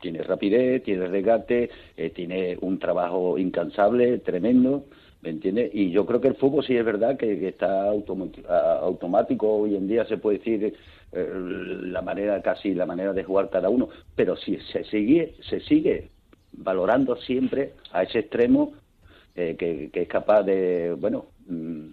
tiene 0.00 0.22
rapidez, 0.22 0.82
tiene 0.82 1.06
regate, 1.06 1.70
eh, 1.96 2.10
tiene 2.10 2.56
un 2.60 2.78
trabajo 2.78 3.38
incansable, 3.38 4.18
tremendo, 4.18 4.84
¿me 5.22 5.30
entiendes? 5.30 5.70
Y 5.74 5.90
yo 5.90 6.06
creo 6.06 6.20
que 6.20 6.28
el 6.28 6.36
fútbol 6.36 6.64
sí 6.64 6.76
es 6.76 6.84
verdad 6.84 7.16
que, 7.16 7.38
que 7.38 7.48
está 7.48 7.88
automático, 7.88 9.48
hoy 9.48 9.76
en 9.76 9.88
día 9.88 10.04
se 10.06 10.18
puede 10.18 10.38
decir 10.38 10.74
eh, 11.12 11.32
la 11.34 12.02
manera, 12.02 12.40
casi 12.42 12.74
la 12.74 12.86
manera 12.86 13.12
de 13.12 13.24
jugar 13.24 13.50
cada 13.50 13.68
uno, 13.68 13.88
pero 14.14 14.36
si 14.36 14.58
se 14.72 14.84
sigue, 14.84 15.34
se 15.48 15.60
sigue 15.60 16.10
valorando 16.52 17.16
siempre 17.16 17.72
a 17.92 18.02
ese 18.02 18.20
extremo 18.20 18.74
eh, 19.34 19.56
que, 19.58 19.90
es 19.92 20.08
capaz 20.08 20.42
de, 20.42 20.94
bueno, 20.98 21.26
mm, 21.46 21.88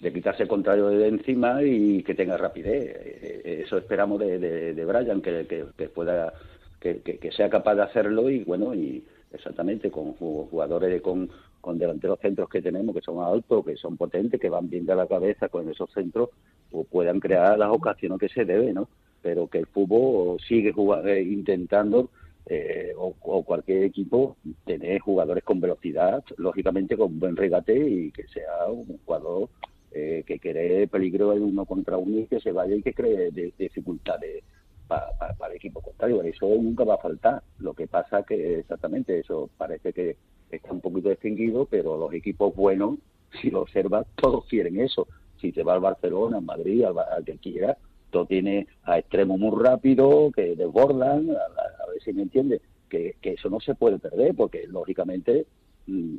de 0.00 0.12
quitarse 0.12 0.42
el 0.42 0.48
contrario 0.48 0.88
de 0.88 1.08
encima 1.08 1.62
y 1.62 2.02
que 2.02 2.14
tenga 2.14 2.36
rapidez. 2.36 3.40
Eso 3.44 3.78
esperamos 3.78 4.18
de, 4.18 4.38
de, 4.38 4.84
Brian, 4.84 5.22
que, 5.22 5.88
pueda 5.94 6.32
que, 6.80 7.30
sea 7.36 7.48
capaz 7.48 7.76
de 7.76 7.82
hacerlo 7.82 8.28
y 8.28 8.42
bueno, 8.44 8.74
y 8.74 9.04
exactamente 9.32 9.90
con 9.90 10.12
jugadores 10.14 11.00
con, 11.00 11.30
con 11.62 11.78
delanteros 11.78 12.18
centros 12.20 12.50
que 12.50 12.60
tenemos, 12.60 12.94
que 12.94 13.00
son 13.00 13.24
altos, 13.24 13.64
que 13.64 13.76
son 13.76 13.96
potentes, 13.96 14.38
que 14.38 14.50
van 14.50 14.68
bien 14.68 14.84
de 14.84 14.94
la 14.94 15.06
cabeza 15.06 15.48
con 15.48 15.70
esos 15.70 15.90
centros, 15.92 16.28
pues 16.70 16.86
puedan 16.88 17.20
crear 17.20 17.58
las 17.58 17.70
ocasiones 17.70 18.18
que 18.18 18.28
se 18.28 18.44
debe, 18.44 18.72
¿no? 18.72 18.88
Pero 19.22 19.46
que 19.46 19.58
el 19.58 19.66
fútbol 19.66 20.40
sigue 20.40 20.72
jugando, 20.72 21.08
eh, 21.08 21.22
intentando, 21.22 22.10
eh, 22.46 22.92
o, 22.98 23.14
o, 23.20 23.44
cualquier 23.44 23.84
equipo, 23.84 24.36
tener 24.66 24.98
jugadores 24.98 25.44
con 25.44 25.60
velocidad, 25.60 26.24
lógicamente 26.36 26.96
con 26.96 27.20
buen 27.20 27.36
regate 27.36 27.78
y 27.78 28.10
que 28.10 28.26
sea 28.26 28.66
un 28.66 28.98
jugador 29.06 29.48
eh, 29.92 30.24
que 30.26 30.40
cree 30.40 30.88
peligro 30.88 31.32
en 31.32 31.44
uno 31.44 31.64
contra 31.64 31.96
uno 31.96 32.18
y 32.18 32.26
que 32.26 32.40
se 32.40 32.50
vaya 32.50 32.74
y 32.74 32.82
que 32.82 32.94
cree 32.94 33.30
de, 33.30 33.52
dificultades 33.56 34.42
para, 34.88 35.12
para, 35.18 35.34
para, 35.34 35.52
el 35.52 35.58
equipo 35.58 35.80
contrario. 35.80 36.22
Eso 36.22 36.48
nunca 36.48 36.82
va 36.82 36.94
a 36.94 36.98
faltar. 36.98 37.42
Lo 37.58 37.74
que 37.74 37.86
pasa 37.86 38.24
que 38.24 38.58
exactamente 38.58 39.20
eso 39.20 39.48
parece 39.56 39.92
que 39.92 40.16
está 40.56 40.72
un 40.72 40.80
poquito 40.80 41.10
extinguido, 41.10 41.66
pero 41.66 41.96
los 41.96 42.12
equipos 42.12 42.54
buenos, 42.54 42.98
si 43.40 43.50
lo 43.50 43.62
observas, 43.62 44.06
todos 44.16 44.44
quieren 44.46 44.80
eso. 44.80 45.06
Si 45.40 45.52
te 45.52 45.62
va 45.62 45.74
al 45.74 45.80
Barcelona, 45.80 46.38
al 46.38 46.44
Madrid, 46.44 46.84
al, 46.84 46.98
al 46.98 47.24
que 47.24 47.38
quiera, 47.38 47.76
todo 48.10 48.26
tiene 48.26 48.66
a 48.84 48.98
extremos 48.98 49.38
muy 49.38 49.60
rápido, 49.60 50.30
que 50.30 50.54
desbordan, 50.54 51.30
a, 51.30 51.34
a, 51.34 51.84
a 51.84 51.90
ver 51.90 52.02
si 52.04 52.12
me 52.12 52.22
entiendes, 52.22 52.60
que, 52.88 53.16
que, 53.20 53.32
eso 53.32 53.48
no 53.48 53.58
se 53.58 53.74
puede 53.74 53.98
perder, 53.98 54.34
porque 54.36 54.66
lógicamente 54.68 55.46
mmm, 55.86 56.16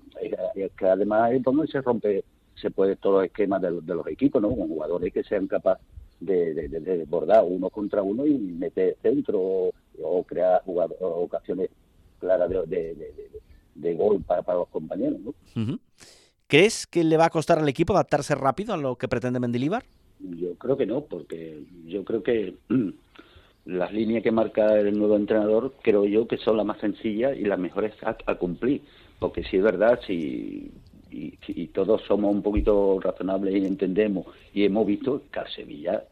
es, 0.55 0.71
que 0.71 0.85
además 0.87 1.31
es 1.31 1.43
donde 1.43 1.67
se 1.67 1.81
rompe, 1.81 2.23
se 2.55 2.71
puede 2.71 2.95
todo 2.95 3.21
el 3.21 3.27
esquema 3.27 3.59
de, 3.59 3.79
de 3.81 3.95
los 3.95 4.07
equipos, 4.07 4.41
¿no? 4.41 4.49
Con 4.49 4.67
jugadores 4.67 5.13
que 5.13 5.23
sean 5.23 5.47
capaces 5.47 5.85
de, 6.19 6.53
de, 6.53 6.67
de, 6.67 6.97
desbordar 6.97 7.43
uno 7.47 7.69
contra 7.69 8.01
uno 8.01 8.25
y 8.25 8.37
meter 8.37 8.97
centro 9.01 9.39
o, 9.39 9.71
o 10.01 10.23
crear 10.23 10.63
jugador, 10.63 10.97
ocasiones 10.99 11.69
claras 12.19 12.49
de, 12.49 12.95
de, 13.75 13.95
gol 13.95 14.21
para, 14.21 14.41
para, 14.41 14.59
los 14.59 14.69
compañeros. 14.69 15.19
¿no? 15.19 15.29
Uh 15.29 15.65
-huh. 15.65 15.79
¿Crees 16.47 16.85
que 16.85 17.03
le 17.03 17.17
va 17.17 17.25
a 17.25 17.29
costar 17.29 17.59
al 17.59 17.67
equipo 17.67 17.93
adaptarse 17.93 18.35
rápido 18.35 18.73
a 18.73 18.77
lo 18.77 18.95
que 18.95 19.07
pretende 19.07 19.39
Mendilibar? 19.39 19.83
Yo 20.19 20.55
creo 20.55 20.77
que 20.77 20.85
no, 20.85 21.01
porque 21.01 21.63
yo 21.85 22.03
creo 22.03 22.23
que 22.23 22.55
las 23.65 23.93
líneas 23.93 24.23
que 24.23 24.31
marca 24.31 24.77
el 24.77 24.97
nuevo 24.97 25.15
entrenador 25.15 25.73
creo 25.81 26.05
yo 26.05 26.27
que 26.27 26.37
son 26.37 26.57
las 26.57 26.65
más 26.65 26.79
sencillas 26.79 27.37
y 27.37 27.45
las 27.45 27.59
mejores 27.59 27.93
a, 28.03 28.35
cumplir. 28.35 28.81
Porque 29.19 29.43
si 29.43 29.57
es 29.57 29.63
verdad, 29.63 29.99
si 30.05 30.71
y, 31.11 31.67
todos 31.67 32.01
somos 32.03 32.31
un 32.31 32.41
poquito 32.41 32.99
razonables 32.99 33.55
y 33.55 33.65
entendemos 33.65 34.27
y 34.53 34.65
hemos 34.65 34.85
visto 34.85 35.23
que 35.31 35.39
al 35.39 35.49
Sevilla, 35.49 36.03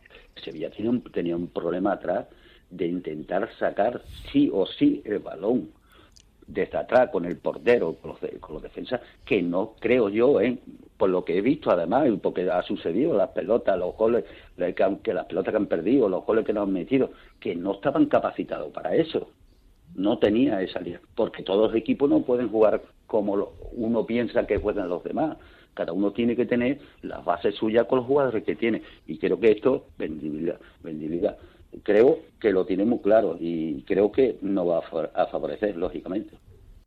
Sevilla 0.43 0.71
tiene 0.71 1.01
tenía 1.11 1.35
un 1.35 1.47
problema 1.47 1.93
atrás 1.93 2.27
de 2.69 2.87
intentar 2.87 3.49
sacar 3.59 4.01
sí 4.31 4.49
o 4.51 4.65
sí 4.65 5.01
el 5.05 5.19
balón 5.19 5.69
desde 6.53 6.77
atrás 6.77 7.09
con 7.11 7.25
el 7.25 7.37
portero, 7.37 7.95
con 7.95 8.11
los, 8.53 8.61
defensas, 8.61 9.01
que 9.25 9.41
no 9.41 9.73
creo 9.79 10.09
yo, 10.09 10.41
¿eh? 10.41 10.57
por 10.97 11.09
lo 11.09 11.23
que 11.23 11.37
he 11.37 11.41
visto 11.41 11.71
además, 11.71 12.07
y 12.07 12.17
porque 12.17 12.49
ha 12.49 12.61
sucedido, 12.63 13.15
las 13.15 13.29
pelotas, 13.29 13.77
los 13.77 13.95
goles, 13.95 14.25
que, 14.57 15.13
las 15.13 15.25
pelotas 15.25 15.51
que 15.51 15.57
han 15.57 15.65
perdido, 15.67 16.09
los 16.09 16.25
goles 16.25 16.45
que 16.45 16.53
nos 16.53 16.67
han 16.67 16.73
metido, 16.73 17.11
que 17.39 17.55
no 17.55 17.73
estaban 17.73 18.05
capacitados 18.05 18.71
para 18.71 18.95
eso. 18.95 19.29
No 19.95 20.19
tenía 20.19 20.61
esa 20.61 20.79
línea, 20.79 21.01
porque 21.15 21.43
todos 21.43 21.71
los 21.71 21.75
equipos 21.75 22.09
no 22.09 22.21
pueden 22.21 22.49
jugar 22.49 22.81
como 23.07 23.51
uno 23.73 24.05
piensa 24.05 24.45
que 24.45 24.57
juegan 24.57 24.89
los 24.89 25.03
demás. 25.03 25.37
Cada 25.73 25.93
uno 25.93 26.11
tiene 26.11 26.35
que 26.35 26.45
tener 26.45 26.79
las 27.01 27.23
bases 27.25 27.55
suyas 27.55 27.87
con 27.87 27.99
los 27.99 28.07
jugadores 28.07 28.43
que 28.43 28.55
tiene. 28.55 28.81
Y 29.07 29.17
creo 29.17 29.39
que 29.39 29.51
esto, 29.51 29.85
vendibilidad, 29.97 30.59
vendibilidad 30.83 31.37
creo 31.83 32.19
que 32.39 32.51
lo 32.51 32.65
tiene 32.65 32.85
muy 32.85 32.99
claro 32.99 33.37
y 33.39 33.83
creo 33.83 34.11
que 34.11 34.37
no 34.41 34.65
va 34.65 34.79
a 35.13 35.27
favorecer, 35.27 35.77
lógicamente. 35.77 36.35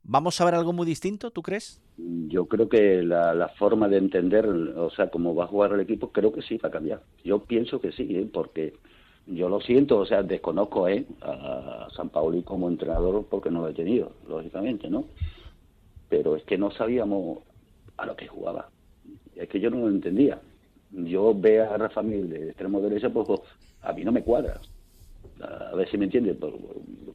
¿Vamos 0.06 0.38
a 0.38 0.44
ver 0.44 0.54
algo 0.54 0.74
muy 0.74 0.86
distinto, 0.86 1.30
tú 1.30 1.40
crees? 1.42 1.80
Yo 1.96 2.46
creo 2.46 2.68
que 2.68 3.02
la, 3.02 3.48
forma 3.56 3.88
de 3.88 3.96
entender, 3.96 4.46
o 4.46 4.90
sea, 4.90 5.08
cómo 5.08 5.34
va 5.34 5.44
a 5.44 5.48
jugar 5.48 5.72
el 5.72 5.80
equipo, 5.80 6.12
creo 6.12 6.30
que 6.30 6.42
sí 6.42 6.58
va 6.58 6.68
a 6.68 6.72
cambiar. 6.72 7.00
Yo 7.24 7.42
pienso 7.44 7.80
que 7.80 7.90
sí, 7.92 8.06
¿eh? 8.10 8.28
porque 8.30 8.74
yo 9.26 9.48
lo 9.48 9.62
siento, 9.62 9.98
o 9.98 10.06
sea, 10.06 10.22
desconozco 10.22 10.88
¿eh? 10.88 11.06
a 11.22 11.88
San 11.96 12.10
Pauli 12.10 12.42
como 12.42 12.68
entrenador 12.68 13.24
porque 13.30 13.50
no 13.50 13.62
lo 13.62 13.68
he 13.68 13.74
tenido, 13.74 14.12
lógicamente, 14.28 14.90
¿no? 14.90 15.06
Pero 16.10 16.36
es 16.36 16.44
que 16.44 16.58
no 16.58 16.70
sabíamos 16.70 17.38
a 17.96 18.04
lo 18.04 18.14
que 18.14 18.28
jugaba. 18.28 18.68
Es 19.34 19.48
que 19.48 19.58
yo 19.58 19.70
no 19.70 19.78
lo 19.78 19.88
entendía. 19.88 20.38
Yo 20.90 21.34
veo 21.34 21.72
a 21.72 21.78
Rafa 21.78 22.02
Mil 22.02 22.28
de 22.28 22.48
extremo 22.48 22.80
derecha, 22.82 23.08
pues 23.08 23.26
a 23.80 23.92
mí 23.94 24.04
no 24.04 24.12
me 24.12 24.22
cuadra 24.22 24.60
a 25.40 25.74
ver 25.74 25.88
si 25.90 25.98
me 25.98 26.06
entiendes, 26.06 26.36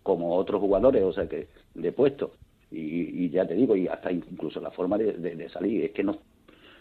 como 0.04 0.36
otros 0.36 0.62
jugadores, 0.62 1.04
o 1.04 1.14
sea, 1.14 1.28
que 1.28 1.48
de 1.74 1.92
puesto. 1.92 2.34
Y, 2.72 3.30
ya 3.30 3.48
te 3.48 3.56
digo, 3.56 3.76
y 3.76 3.88
hasta 3.88 4.12
incluso 4.12 4.60
la 4.60 4.72
forma 4.72 4.98
de, 4.98 5.50
salir, 5.50 5.86
es 5.86 5.92
que 5.92 6.04
no, 6.04 6.20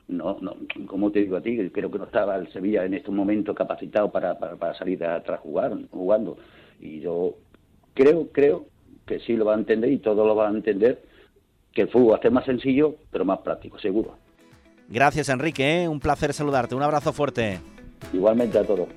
no, 0.09 0.39
no, 0.41 0.57
como 0.87 1.11
te 1.11 1.21
digo 1.21 1.37
a 1.37 1.41
ti, 1.41 1.71
creo 1.71 1.91
que 1.91 1.99
no 1.99 2.05
estaba 2.05 2.37
el 2.37 2.53
Sevilla 2.53 2.85
en 2.85 2.95
estos 2.95 3.15
momentos 3.15 3.57
capacitado 3.57 4.11
para, 4.11 4.39
para, 4.39 4.75
salir 4.75 5.03
atrás 5.05 5.41
jugar, 5.41 5.77
jugando. 5.91 6.37
Y 6.81 7.01
yo 7.01 7.37
creo, 7.95 8.29
creo 8.29 8.67
que 9.07 9.21
sí 9.21 9.35
lo 9.35 9.47
va 9.47 9.55
a 9.55 9.59
entender 9.59 9.91
y 9.91 9.99
todo 9.99 10.27
lo 10.27 10.37
va 10.37 10.49
a 10.49 10.51
entender, 10.51 11.03
que 11.73 11.83
el 11.83 11.89
fútbol 11.89 12.13
va 12.13 12.17
a 12.17 12.23
ser 12.23 12.33
más 12.33 12.45
sencillo, 12.45 12.97
pero 13.11 13.25
más 13.25 13.39
práctico, 13.39 13.79
seguro. 13.79 14.17
Gracias, 14.89 15.29
Enrique, 15.29 15.83
¿eh? 15.83 15.89
un 15.89 16.01
placer 16.01 16.33
saludarte, 16.33 16.75
un 16.75 16.83
abrazo 16.83 17.13
fuerte. 17.13 17.61
Igualmente 18.13 18.59
a 18.59 18.65
todos. 18.65 18.89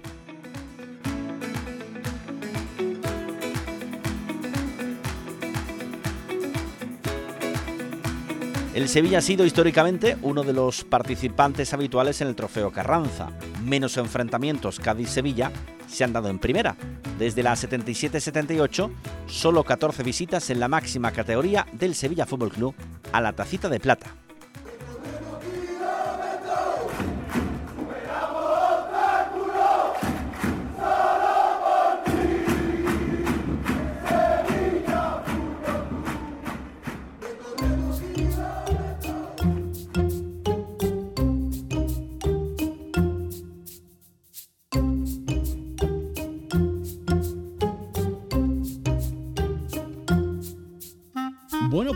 El 8.73 8.87
Sevilla 8.87 9.17
ha 9.17 9.21
sido 9.21 9.45
históricamente 9.45 10.17
uno 10.21 10.43
de 10.43 10.53
los 10.53 10.85
participantes 10.85 11.73
habituales 11.73 12.21
en 12.21 12.29
el 12.29 12.35
Trofeo 12.35 12.71
Carranza. 12.71 13.27
Menos 13.65 13.97
enfrentamientos 13.97 14.79
Cádiz-Sevilla 14.79 15.51
se 15.87 16.05
han 16.05 16.13
dado 16.13 16.29
en 16.29 16.39
primera. 16.39 16.77
Desde 17.19 17.43
la 17.43 17.51
77-78, 17.51 18.89
solo 19.27 19.65
14 19.65 20.03
visitas 20.03 20.50
en 20.50 20.61
la 20.61 20.69
máxima 20.69 21.11
categoría 21.11 21.67
del 21.74 21.96
Sevilla 21.96 22.25
Fútbol 22.25 22.53
Club 22.53 22.74
a 23.11 23.19
la 23.19 23.33
tacita 23.33 23.67
de 23.67 23.81
plata. 23.81 24.15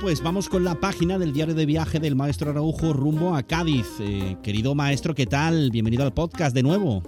Pues 0.06 0.22
vamos 0.22 0.50
con 0.50 0.64
la 0.64 0.76
página 0.76 1.18
del 1.18 1.34
diario 1.34 1.56
de 1.56 1.66
viaje 1.66 2.00
del 2.00 2.16
maestro 2.16 2.52
Araujo 2.52 2.94
rumbo 2.94 3.36
a 3.36 3.42
Cádiz. 3.42 3.88
Eh, 4.00 4.38
querido 4.44 4.76
maestro, 4.76 5.16
¿qué 5.16 5.26
tal? 5.26 5.72
Bienvenido 5.72 6.04
al 6.04 6.14
podcast 6.14 6.54
de 6.56 6.62
nuevo. 6.62 7.02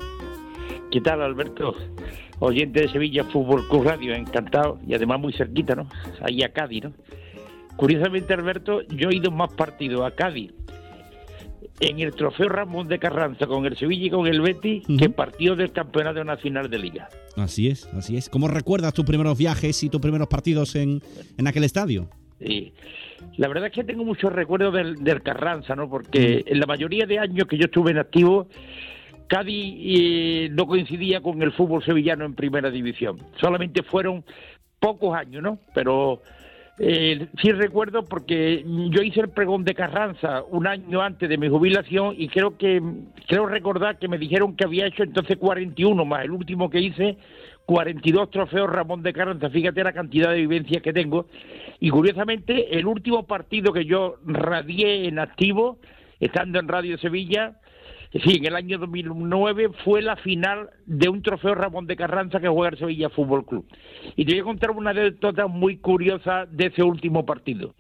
¿Qué 0.90 1.00
tal, 1.02 1.22
Alberto? 1.22 1.76
Oyente 2.40 2.82
de 2.82 2.90
Sevilla 2.90 3.24
Fútbol 3.26 3.68
Club 3.68 3.84
Radio, 3.84 4.16
encantado 4.16 4.80
y 4.88 4.96
además 4.96 5.20
muy 5.20 5.32
cerquita, 5.32 5.76
¿no? 5.76 5.88
Ahí 6.24 6.42
a 6.42 6.52
Cádiz, 6.52 6.86
¿no? 6.86 6.94
Curiosamente, 7.76 8.34
Alberto, 8.34 8.82
yo 8.88 9.10
he 9.10 9.18
ido 9.18 9.30
más 9.30 9.54
partido 9.54 10.04
a 10.04 10.16
Cádiz 10.16 10.52
en 11.80 12.00
el 12.00 12.16
trofeo 12.16 12.50
Ramón 12.50 12.88
de 12.88 12.98
Carranza 12.98 13.46
con 13.46 13.64
el 13.68 13.78
Sevilla 13.78 14.08
y 14.08 14.10
con 14.10 14.26
el 14.26 14.42
Betis 14.42 14.88
que 14.98 15.12
partido 15.12 15.56
del 15.56 15.72
Campeonato 15.72 16.24
Nacional 16.24 16.68
de 16.72 16.80
Liga. 16.80 17.10
Así 17.36 17.68
es, 17.68 17.86
así 17.94 18.18
es. 18.18 18.28
¿Cómo 18.28 18.48
recuerdas 18.48 18.96
tus 18.96 19.06
primeros 19.06 19.38
viajes 19.38 19.84
y 19.84 19.90
tus 19.90 20.02
primeros 20.02 20.28
partidos 20.28 20.76
en, 20.76 21.04
en 21.38 21.46
aquel 21.46 21.64
estadio? 21.64 22.10
Sí. 22.40 22.74
La 23.38 23.48
verdad 23.48 23.68
es 23.68 23.74
que 23.74 23.84
tengo 23.84 24.04
muchos 24.04 24.32
recuerdos 24.32 24.74
del, 24.74 25.22
Carranza, 25.24 25.76
¿no? 25.76 25.90
Porque 25.90 26.44
mm. 26.46 26.54
en 26.54 26.60
la 26.60 26.66
mayoría 26.66 27.06
de 27.06 27.20
años 27.20 27.48
que 27.48 27.58
yo 27.58 27.66
estuve 27.66 27.92
en 27.92 27.98
activo, 27.98 28.48
Cádiz 29.28 29.76
eh, 29.78 30.50
no 30.52 30.68
coincidía 30.68 31.22
con 31.22 31.42
el 31.42 31.52
fútbol 31.52 31.84
sevillano 31.84 32.26
en 32.26 32.34
primera 32.34 32.70
división. 32.70 33.18
Solamente 33.40 33.84
fueron 33.84 34.24
pocos 34.80 35.16
años, 35.16 35.44
¿no? 35.44 35.60
Pero 35.74 36.22
eh, 36.80 37.28
sí 37.42 37.52
recuerdo 37.52 38.06
porque 38.06 38.64
yo 38.64 39.02
hice 39.02 39.22
el 39.22 39.30
pregón 39.30 39.64
de 39.64 39.74
Carranza 39.74 40.44
un 40.44 40.68
año 40.68 41.02
antes 41.02 41.28
de 41.28 41.38
mi 41.38 41.50
jubilación 41.50 42.14
y 42.16 42.28
creo 42.28 42.56
que 42.56 42.82
creo 43.28 43.48
recordar 43.48 43.98
que 43.98 44.08
me 44.08 44.20
dijeron 44.20 44.56
que 44.56 44.66
había 44.66 44.86
hecho 44.86 45.02
entonces 45.02 45.38
41 45.38 46.06
más 46.06 46.24
el 46.24 46.32
último 46.32 46.70
que 46.70 46.80
hice 46.80 47.18
42 47.66 48.30
trofeos 48.30 48.70
Ramón 48.70 49.02
de 49.02 49.12
Carranza, 49.12 49.50
fíjate 49.50 49.84
la 49.84 49.92
cantidad 49.92 50.30
de 50.30 50.38
vivencias 50.38 50.82
que 50.82 50.94
tengo. 50.94 51.26
Y 51.80 51.90
curiosamente, 51.90 52.78
el 52.78 52.86
último 52.88 53.28
partido 53.28 53.72
que 53.72 53.86
yo 53.86 54.18
radié 54.26 55.08
en 55.08 55.20
activo, 55.20 55.80
estando 56.20 56.60
en 56.60 56.68
Radio 56.68 56.98
Sevilla, 56.98 57.58
sí, 58.12 58.38
en 58.38 58.46
el 58.46 58.56
año 58.56 58.78
2009, 58.80 59.70
fue 59.84 60.02
la 60.02 60.16
final 60.16 60.70
de 60.86 61.10
un 61.10 61.22
trofeo 61.22 61.56
Ramón 61.56 61.86
de 61.86 61.96
Carranza 61.96 62.40
que 62.40 62.48
juega 62.48 62.70
el 62.70 62.80
Sevilla 62.80 63.10
Fútbol 63.10 63.46
Club. 63.46 63.66
Y 64.16 64.26
te 64.26 64.34
voy 64.34 64.42
a 64.42 64.46
contar 64.46 64.72
una 64.72 64.92
anécdota 64.92 65.48
muy 65.48 65.78
curiosa 65.78 66.46
de 66.46 66.68
ese 66.68 66.84
último 66.84 67.26
partido. 67.26 67.76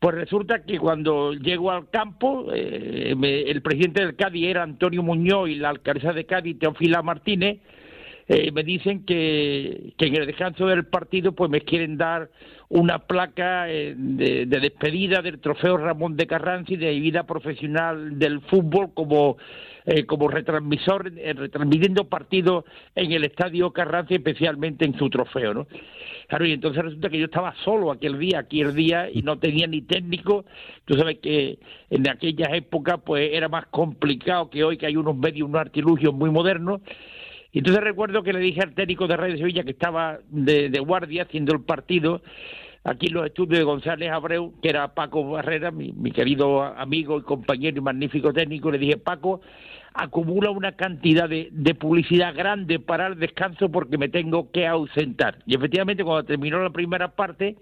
Pues 0.00 0.16
resulta 0.16 0.64
que 0.64 0.80
cuando 0.80 1.32
llego 1.32 1.70
al 1.70 1.88
campo, 1.88 2.48
eh, 2.52 3.14
el 3.46 3.62
presidente 3.62 4.00
del 4.04 4.16
Cádiz 4.16 4.48
era 4.48 4.64
Antonio 4.64 5.00
Muñoz 5.00 5.48
y 5.48 5.54
la 5.54 5.68
alcaldesa 5.68 6.12
de 6.12 6.26
Cádiz, 6.26 6.58
Teofila 6.58 7.02
Martínez, 7.02 7.60
eh, 8.28 8.52
me 8.52 8.62
dicen 8.62 9.04
que, 9.04 9.94
en 9.98 10.16
el 10.16 10.26
descanso 10.26 10.66
del 10.66 10.86
partido 10.86 11.32
pues 11.32 11.50
me 11.50 11.60
quieren 11.62 11.96
dar 11.96 12.30
una 12.68 13.00
placa 13.00 13.68
eh, 13.68 13.94
de, 13.96 14.46
despedida 14.46 15.22
del 15.22 15.40
trofeo 15.40 15.76
Ramón 15.76 16.16
de 16.16 16.26
Carranza 16.26 16.72
y 16.72 16.76
de 16.76 16.92
vida 17.00 17.24
profesional 17.24 18.18
del 18.18 18.40
fútbol 18.42 18.94
como 18.94 19.36
eh, 19.84 20.06
como 20.06 20.28
retransmisor 20.28 21.12
retransmitiendo 21.12 22.08
partidos 22.08 22.64
en 22.94 23.10
el 23.10 23.24
estadio 23.24 23.72
Carranza 23.72 24.14
especialmente 24.14 24.84
en 24.84 24.96
su 24.96 25.10
trofeo 25.10 25.52
no 25.52 25.66
claro 26.28 26.46
y 26.46 26.52
entonces 26.52 26.84
resulta 26.84 27.10
que 27.10 27.18
yo 27.18 27.24
estaba 27.24 27.54
solo 27.64 27.90
aquel 27.90 28.18
día 28.18 28.38
aquel 28.38 28.74
día 28.74 29.10
y 29.12 29.22
no 29.22 29.38
tenía 29.38 29.66
ni 29.66 29.82
técnico. 29.82 30.44
Tú 30.84 30.94
sabes 30.94 31.18
que 31.18 31.58
en 31.90 32.08
aquellas 32.08 32.54
épocas 32.54 33.00
pues 33.04 33.30
era 33.32 33.48
más 33.48 33.66
complicado 33.66 34.48
que 34.48 34.64
hoy 34.64 34.78
que 34.78 34.86
hay 34.86 34.96
unos 34.96 35.16
medios 35.16 35.48
unos 35.48 35.60
artilugios 35.60 36.14
muy 36.14 36.30
modernos 36.30 36.80
y 37.52 37.58
entonces 37.58 37.84
recuerdo 37.84 38.22
que 38.22 38.32
le 38.32 38.40
dije 38.40 38.62
al 38.62 38.74
técnico 38.74 39.06
de 39.06 39.16
Radio 39.16 39.36
Sevilla 39.36 39.62
que 39.62 39.72
estaba 39.72 40.18
de, 40.30 40.70
guardia 40.80 41.24
haciendo 41.24 41.52
el 41.52 41.60
partido, 41.60 42.22
aquí 42.82 43.08
en 43.08 43.14
los 43.14 43.26
estudios 43.26 43.58
de 43.58 43.64
González 43.64 44.10
Abreu, 44.10 44.54
que 44.62 44.70
era 44.70 44.94
Paco 44.94 45.22
Barrera, 45.28 45.70
mi, 45.70 45.92
mi 45.92 46.12
querido 46.12 46.62
amigo 46.62 47.18
y 47.18 47.22
compañero 47.22 47.76
y 47.76 47.82
magnífico 47.82 48.32
técnico, 48.32 48.70
le 48.70 48.78
dije, 48.78 48.96
Paco, 48.96 49.42
acumula 49.94 50.50
una 50.50 50.72
cantidad 50.72 51.28
de, 51.28 51.74
publicidad 51.74 52.34
grande 52.34 52.78
para 52.78 53.08
el 53.08 53.18
descanso 53.18 53.70
porque 53.70 53.98
me 53.98 54.08
tengo 54.08 54.50
que 54.50 54.66
ausentar. 54.66 55.38
Y 55.46 55.54
efectivamente, 55.54 56.04
cuando 56.04 56.24
terminó 56.24 56.62
la 56.62 56.70
primera 56.70 57.08
parte, 57.08 57.56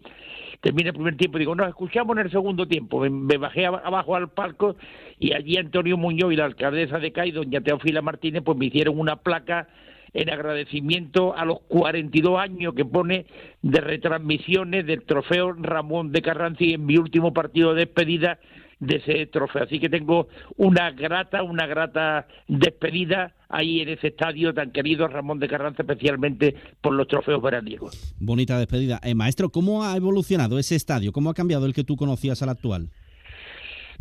termina 0.61 0.91
el 0.91 0.95
primer 0.95 1.17
tiempo, 1.17 1.39
digo, 1.39 1.55
nos 1.55 1.69
escuchamos 1.69 2.17
en 2.17 2.27
el 2.27 2.31
segundo 2.31 2.67
tiempo. 2.67 3.01
Me, 3.01 3.11
me 3.11 3.37
bajé 3.37 3.67
abajo 3.67 4.17
al 4.17 4.29
palco 4.31 4.77
y 5.19 5.33
allí 5.33 5.57
Antonio 5.57 5.97
Muñoz 5.97 6.33
y 6.33 6.37
la 6.37 6.45
alcaldesa 6.45 6.99
de 6.99 7.13
CAI, 7.13 7.33
doña 7.33 7.61
Teofila 7.61 8.03
Martínez, 8.03 8.43
pues 8.45 8.59
me 8.59 8.67
hicieron 8.67 8.99
una 8.99 9.17
placa 9.17 9.69
en 10.13 10.31
agradecimiento 10.31 11.37
a 11.37 11.45
los 11.45 11.61
42 11.69 12.41
años 12.41 12.75
que 12.75 12.85
pone 12.85 13.27
de 13.63 13.81
retransmisiones 13.81 14.87
del 14.87 15.05
trofeo 15.05 15.53
Ramón 15.53 16.13
de 16.13 16.23
Carranci 16.23 16.75
en 16.75 16.87
mi 16.87 16.97
último 16.97 17.33
partido 17.33 17.75
de 17.75 17.87
despedida 17.87 18.39
de 18.81 18.97
ese 18.97 19.27
trofeo. 19.27 19.63
Así 19.63 19.79
que 19.79 19.89
tengo 19.89 20.29
una 20.57 20.91
grata, 20.91 21.43
una 21.43 21.67
grata 21.67 22.27
despedida 22.49 23.35
ahí 23.49 23.81
en 23.81 23.91
ese 23.91 24.09
estadio 24.09 24.53
tan 24.55 24.73
querido 24.73 25.07
Ramón 25.07 25.39
de 25.39 25.49
Carranza, 25.49 25.83
especialmente 25.83 26.55
por 26.81 26.95
los 26.95 27.07
trofeos 27.07 27.43
veraniegos. 27.43 28.15
Bonita 28.19 28.59
despedida. 28.59 29.01
Eh, 29.03 29.15
maestro, 29.15 29.51
¿cómo 29.51 29.85
ha 29.85 29.97
evolucionado 29.97 30.59
ese 30.59 30.77
estadio? 30.77 31.13
¿Cómo 31.13 31.31
ha 31.31 31.35
cambiado 31.35 31.67
el 31.67 31.75
que 31.75 31.85
tú 31.85 31.97
conocías 31.97 32.43
al 32.43 32.49
actual? 32.49 32.89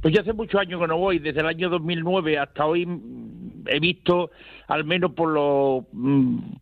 Pues 0.02 0.14
ya 0.14 0.22
hace 0.22 0.32
muchos 0.32 0.62
años 0.62 0.80
que 0.80 0.88
no 0.88 0.98
voy, 0.98 1.20
desde 1.20 1.42
el 1.42 1.46
año 1.46 1.70
2009 1.70 2.38
hasta 2.38 2.66
hoy 2.66 2.88
he 3.68 3.80
visto, 3.82 4.32
al 4.68 4.86
menos 4.86 5.12
por 5.12 5.30
los, 5.30 5.84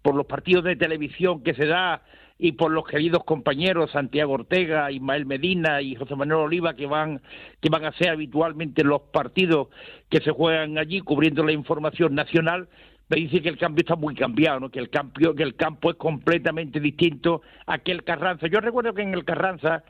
por 0.01 0.15
los 0.15 0.25
partidos 0.25 0.63
de 0.63 0.75
televisión 0.75 1.43
que 1.43 1.53
se 1.53 1.67
da 1.67 2.01
y 2.39 2.53
por 2.53 2.71
los 2.71 2.85
queridos 2.85 3.23
compañeros 3.23 3.91
Santiago 3.91 4.33
Ortega, 4.33 4.91
Ismael 4.91 5.25
Medina 5.25 5.81
y 5.81 5.95
José 5.95 6.15
Manuel 6.15 6.45
Oliva 6.45 6.75
que 6.75 6.85
van 6.85 7.21
que 7.61 7.69
van 7.69 7.85
a 7.85 7.91
ser 7.93 8.09
habitualmente 8.09 8.83
los 8.83 9.01
partidos 9.11 9.69
que 10.09 10.19
se 10.21 10.31
juegan 10.31 10.77
allí 10.77 11.01
cubriendo 11.01 11.43
la 11.43 11.51
información 11.51 12.13
nacional 12.15 12.67
me 13.09 13.17
dice 13.17 13.41
que 13.41 13.49
el 13.49 13.57
cambio 13.57 13.81
está 13.81 13.95
muy 13.95 14.15
cambiado, 14.15 14.59
¿no? 14.59 14.69
que 14.69 14.79
el 14.79 14.89
que 14.89 15.43
el 15.43 15.55
campo 15.55 15.91
es 15.91 15.95
completamente 15.95 16.79
distinto 16.79 17.41
a 17.65 17.75
aquel 17.75 18.03
Carranza. 18.03 18.47
Yo 18.47 18.59
recuerdo 18.59 18.93
que 18.93 19.01
en 19.01 19.13
el 19.13 19.23
Carranza, 19.23 19.83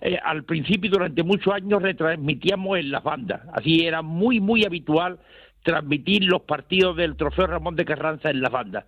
eh, 0.00 0.18
al 0.22 0.44
principio, 0.44 0.90
durante 0.90 1.22
muchos 1.22 1.54
años, 1.54 1.80
retransmitíamos 1.80 2.78
en 2.78 2.90
las 2.90 3.02
bandas. 3.02 3.40
Así 3.54 3.86
era 3.86 4.02
muy, 4.02 4.40
muy 4.40 4.66
habitual 4.66 5.18
transmitir 5.62 6.24
los 6.24 6.42
partidos 6.42 6.96
del 6.96 7.16
Trofeo 7.16 7.46
Ramón 7.46 7.76
de 7.76 7.84
Carranza 7.84 8.30
en 8.30 8.40
las 8.40 8.50
bandas. 8.50 8.84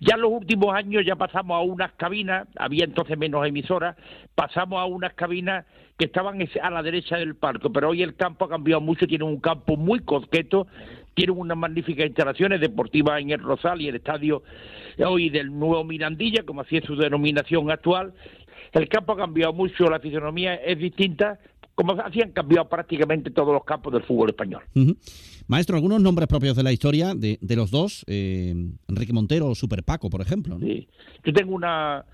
Ya 0.00 0.14
en 0.16 0.22
los 0.22 0.30
últimos 0.32 0.74
años 0.74 1.04
ya 1.06 1.16
pasamos 1.16 1.56
a 1.56 1.60
unas 1.60 1.92
cabinas, 1.92 2.48
había 2.56 2.84
entonces 2.84 3.16
menos 3.16 3.46
emisoras, 3.46 3.96
pasamos 4.34 4.80
a 4.80 4.84
unas 4.84 5.14
cabinas 5.14 5.64
que 5.96 6.06
estaban 6.06 6.38
a 6.62 6.70
la 6.70 6.82
derecha 6.82 7.16
del 7.16 7.36
parque, 7.36 7.68
pero 7.72 7.90
hoy 7.90 8.02
el 8.02 8.16
campo 8.16 8.46
ha 8.46 8.48
cambiado 8.48 8.80
mucho, 8.80 9.06
tiene 9.06 9.24
un 9.24 9.40
campo 9.40 9.76
muy 9.76 10.00
cosqueto, 10.00 10.66
tiene 11.14 11.32
unas 11.32 11.56
magníficas 11.56 12.06
instalaciones 12.06 12.60
deportivas 12.60 13.20
en 13.20 13.30
el 13.30 13.40
Rosal 13.40 13.82
y 13.82 13.88
el 13.88 13.96
estadio 13.96 14.42
hoy 14.98 15.28
del 15.28 15.58
nuevo 15.58 15.84
Mirandilla, 15.84 16.42
como 16.44 16.62
así 16.62 16.78
es 16.78 16.84
su 16.84 16.96
denominación 16.96 17.70
actual. 17.70 18.14
El 18.72 18.88
campo 18.88 19.12
ha 19.12 19.16
cambiado 19.16 19.52
mucho, 19.52 19.90
la 19.90 20.00
fisonomía 20.00 20.54
es 20.54 20.78
distinta, 20.78 21.38
como 21.80 21.94
así 22.02 22.20
han 22.20 22.32
cambiado 22.32 22.68
prácticamente 22.68 23.30
todos 23.30 23.54
los 23.54 23.64
campos 23.64 23.94
del 23.94 24.02
fútbol 24.02 24.28
español. 24.28 24.62
Uh 24.74 24.80
-huh. 24.80 24.96
Maestro, 25.46 25.76
algunos 25.76 25.98
nombres 26.02 26.28
propios 26.28 26.54
de 26.54 26.62
la 26.62 26.72
historia 26.72 27.14
de, 27.14 27.38
de 27.40 27.56
los 27.56 27.70
dos, 27.70 28.04
eh, 28.06 28.54
Enrique 28.86 29.14
Montero 29.14 29.46
o 29.46 29.54
Super 29.54 29.82
Paco, 29.82 30.10
por 30.10 30.20
ejemplo. 30.20 30.58
¿no? 30.58 30.66
Sí. 30.66 30.86
Yo 31.24 31.32
tengo 31.32 31.54
una 31.54 32.04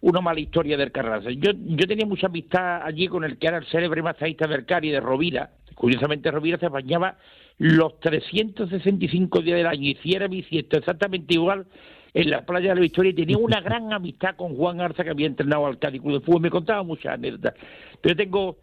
una 0.00 0.20
mala 0.20 0.38
historia 0.38 0.76
del 0.76 0.92
Carranza. 0.92 1.30
Yo, 1.30 1.50
yo 1.56 1.86
tenía 1.86 2.06
mucha 2.06 2.26
amistad 2.26 2.82
allí 2.84 3.08
con 3.08 3.24
el 3.24 3.36
que 3.38 3.48
era 3.48 3.56
el 3.56 3.66
célebre 3.66 4.02
masajista 4.02 4.46
del 4.46 4.64
Cari 4.64 4.90
de 4.90 5.00
Rovira. 5.00 5.50
Curiosamente, 5.74 6.30
Rovira 6.30 6.58
se 6.58 6.68
bañaba 6.68 7.16
los 7.58 7.98
365 8.00 9.40
días 9.40 9.56
del 9.56 9.66
año 9.66 9.88
y 9.88 9.94
si 10.02 10.12
era 10.12 10.28
bisiesto 10.28 10.76
exactamente 10.76 11.34
igual 11.34 11.66
en 12.14 12.30
la 12.30 12.46
playa 12.46 12.70
de 12.70 12.76
la 12.76 12.80
Victoria 12.80 13.10
y 13.10 13.14
tenía 13.14 13.36
una 13.36 13.60
gran 13.62 13.92
amistad 13.92 14.36
con 14.36 14.56
Juan 14.56 14.80
Arza 14.80 15.04
que 15.04 15.10
había 15.10 15.26
entrenado 15.26 15.66
al 15.66 15.78
Cádiz 15.78 16.00
Club 16.00 16.20
de 16.20 16.24
Fútbol. 16.24 16.42
Me 16.42 16.50
contaba 16.50 16.82
muchas 16.82 17.14
anécdotas. 17.14 17.54
Pero 18.00 18.16
tengo 18.16 18.58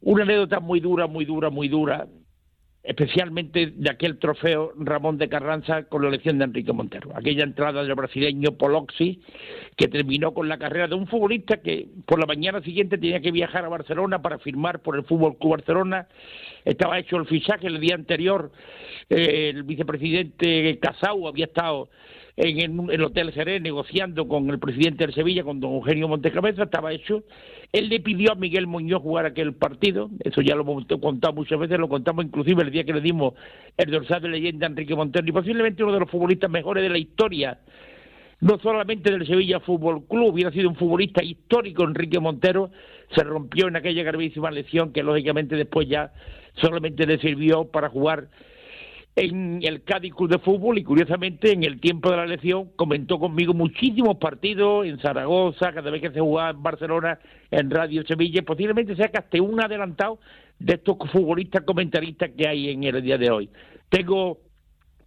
una 0.00 0.22
anécdota 0.24 0.60
muy 0.60 0.80
dura, 0.80 1.06
muy 1.06 1.24
dura, 1.24 1.50
muy 1.50 1.68
dura, 1.68 2.06
especialmente 2.82 3.72
de 3.74 3.90
aquel 3.90 4.18
trofeo 4.18 4.72
Ramón 4.78 5.18
de 5.18 5.28
Carranza 5.28 5.82
con 5.84 6.02
la 6.02 6.08
elección 6.08 6.38
de 6.38 6.44
Enrique 6.44 6.72
Montero. 6.72 7.10
Aquella 7.14 7.42
entrada 7.42 7.82
del 7.82 7.94
brasileño 7.94 8.52
Poloxi, 8.52 9.20
que 9.76 9.88
terminó 9.88 10.32
con 10.32 10.48
la 10.48 10.56
carrera 10.56 10.86
de 10.86 10.94
un 10.94 11.08
futbolista 11.08 11.56
que 11.60 11.88
por 12.06 12.20
la 12.20 12.26
mañana 12.26 12.62
siguiente 12.62 12.96
tenía 12.96 13.20
que 13.20 13.32
viajar 13.32 13.64
a 13.64 13.68
Barcelona 13.68 14.22
para 14.22 14.38
firmar 14.38 14.80
por 14.80 14.96
el 14.96 15.04
Fútbol 15.04 15.36
Club 15.36 15.56
Barcelona. 15.56 16.06
Estaba 16.64 16.98
hecho 16.98 17.16
el 17.16 17.26
fichaje 17.26 17.66
el 17.66 17.80
día 17.80 17.96
anterior. 17.96 18.52
Eh, 19.10 19.50
el 19.52 19.64
vicepresidente 19.64 20.78
Casau 20.78 21.26
había 21.26 21.46
estado 21.46 21.88
en 22.36 22.90
el 22.90 23.02
Hotel 23.02 23.32
Jerez 23.32 23.62
negociando 23.62 24.28
con 24.28 24.50
el 24.50 24.58
presidente 24.58 25.06
del 25.06 25.14
Sevilla, 25.14 25.42
con 25.42 25.58
don 25.58 25.72
Eugenio 25.72 26.06
Montecabeza, 26.06 26.64
estaba 26.64 26.92
hecho. 26.92 27.24
Él 27.72 27.88
le 27.88 28.00
pidió 28.00 28.32
a 28.32 28.34
Miguel 28.34 28.66
Muñoz 28.66 29.00
jugar 29.02 29.24
aquel 29.24 29.54
partido, 29.54 30.10
eso 30.20 30.42
ya 30.42 30.54
lo 30.54 30.62
hemos 30.62 30.84
contado 31.00 31.32
muchas 31.32 31.58
veces, 31.58 31.78
lo 31.78 31.88
contamos 31.88 32.26
inclusive 32.26 32.62
el 32.62 32.70
día 32.70 32.84
que 32.84 32.92
le 32.92 33.00
dimos 33.00 33.34
el 33.76 33.90
dorsal 33.90 34.22
de 34.22 34.28
leyenda 34.28 34.66
a 34.66 34.70
Enrique 34.70 34.94
Montero, 34.94 35.26
y 35.26 35.32
posiblemente 35.32 35.82
uno 35.82 35.94
de 35.94 36.00
los 36.00 36.10
futbolistas 36.10 36.50
mejores 36.50 36.82
de 36.82 36.90
la 36.90 36.98
historia, 36.98 37.58
no 38.40 38.58
solamente 38.58 39.10
del 39.10 39.26
Sevilla 39.26 39.60
Fútbol 39.60 40.06
Club, 40.06 40.34
hubiera 40.34 40.50
sido 40.52 40.68
un 40.68 40.76
futbolista 40.76 41.24
histórico 41.24 41.84
Enrique 41.84 42.20
Montero, 42.20 42.70
se 43.14 43.24
rompió 43.24 43.68
en 43.68 43.76
aquella 43.76 44.02
gravísima 44.02 44.50
lesión 44.50 44.92
que 44.92 45.02
lógicamente 45.02 45.56
después 45.56 45.88
ya 45.88 46.12
solamente 46.60 47.06
le 47.06 47.18
sirvió 47.18 47.64
para 47.64 47.88
jugar 47.88 48.28
en 49.16 49.60
el 49.62 49.82
Cádiz 49.82 50.14
Club 50.14 50.30
de 50.30 50.38
Fútbol 50.38 50.76
y 50.76 50.84
curiosamente 50.84 51.50
en 51.50 51.64
el 51.64 51.80
tiempo 51.80 52.10
de 52.10 52.18
la 52.18 52.24
elección 52.24 52.70
comentó 52.76 53.18
conmigo 53.18 53.54
muchísimos 53.54 54.18
partidos 54.18 54.86
en 54.86 54.98
Zaragoza, 55.00 55.72
cada 55.72 55.90
vez 55.90 56.02
que 56.02 56.10
se 56.10 56.20
jugaba 56.20 56.50
en 56.50 56.62
Barcelona, 56.62 57.18
en 57.50 57.70
Radio 57.70 58.04
Sevilla, 58.06 58.42
posiblemente 58.42 58.94
sea 58.94 59.08
que 59.08 59.16
hasta 59.16 59.40
un 59.40 59.58
adelantado 59.58 60.18
de 60.58 60.74
estos 60.74 60.98
futbolistas 61.10 61.62
comentaristas 61.64 62.30
que 62.36 62.46
hay 62.46 62.68
en 62.68 62.84
el 62.84 63.02
día 63.02 63.16
de 63.16 63.30
hoy. 63.30 63.48
Tengo 63.88 64.38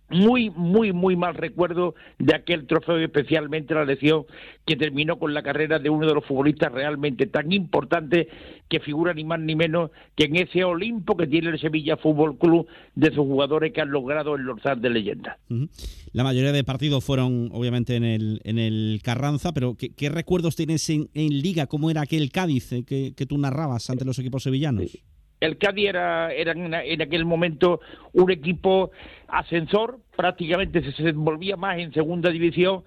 muy, 0.09 0.49
muy, 0.49 0.93
muy 0.93 1.15
mal 1.15 1.35
recuerdo 1.35 1.95
de 2.17 2.35
aquel 2.35 2.67
trofeo, 2.67 2.97
especialmente 2.97 3.73
la 3.73 3.85
lesión 3.85 4.25
que 4.65 4.75
terminó 4.75 5.17
con 5.17 5.33
la 5.33 5.43
carrera 5.43 5.79
de 5.79 5.89
uno 5.89 6.07
de 6.07 6.13
los 6.13 6.25
futbolistas 6.25 6.71
realmente 6.71 7.27
tan 7.27 7.51
importantes 7.51 8.27
que 8.67 8.79
figura 8.79 9.13
ni 9.13 9.23
más 9.23 9.39
ni 9.39 9.55
menos 9.55 9.91
que 10.15 10.25
en 10.25 10.35
ese 10.35 10.63
Olimpo 10.63 11.17
que 11.17 11.27
tiene 11.27 11.49
el 11.49 11.59
Sevilla 11.59 11.97
Fútbol 11.97 12.37
Club 12.37 12.67
de 12.95 13.07
sus 13.07 13.25
jugadores 13.25 13.73
que 13.73 13.81
han 13.81 13.89
logrado 13.89 14.35
el 14.35 14.43
Lorzal 14.43 14.81
de 14.81 14.89
leyenda. 14.89 15.37
Uh 15.49 15.55
-huh. 15.55 15.69
La 16.11 16.23
mayoría 16.23 16.51
de 16.51 16.63
partidos 16.63 17.03
fueron 17.03 17.49
obviamente 17.51 17.95
en 17.95 18.03
el, 18.03 18.41
en 18.43 18.57
el 18.57 19.01
Carranza, 19.03 19.53
pero 19.53 19.75
¿qué, 19.75 19.89
qué 19.93 20.09
recuerdos 20.09 20.55
tienes 20.55 20.89
en, 20.89 21.09
en, 21.13 21.41
Liga? 21.41 21.67
¿Cómo 21.67 21.91
era 21.91 22.01
aquel 22.01 22.31
Cádiz 22.31 22.71
eh, 22.71 22.83
que, 22.83 23.13
que, 23.15 23.25
tú 23.25 23.37
narrabas 23.37 23.89
ante 23.89 24.05
los 24.05 24.17
equipos 24.17 24.43
sevillanos? 24.43 24.89
Sí 24.89 25.03
el 25.39 25.57
Cádiz 25.57 25.89
era, 25.89 26.33
era 26.33 26.51
en, 26.51 27.01
aquel 27.01 27.25
momento 27.25 27.79
un 28.13 28.31
equipo 28.31 28.91
ascensor, 29.27 29.99
prácticamente 30.15 30.81
se 30.81 31.03
desenvolvía 31.03 31.55
más 31.55 31.77
en 31.77 31.93
segunda 31.93 32.29
división 32.29 32.83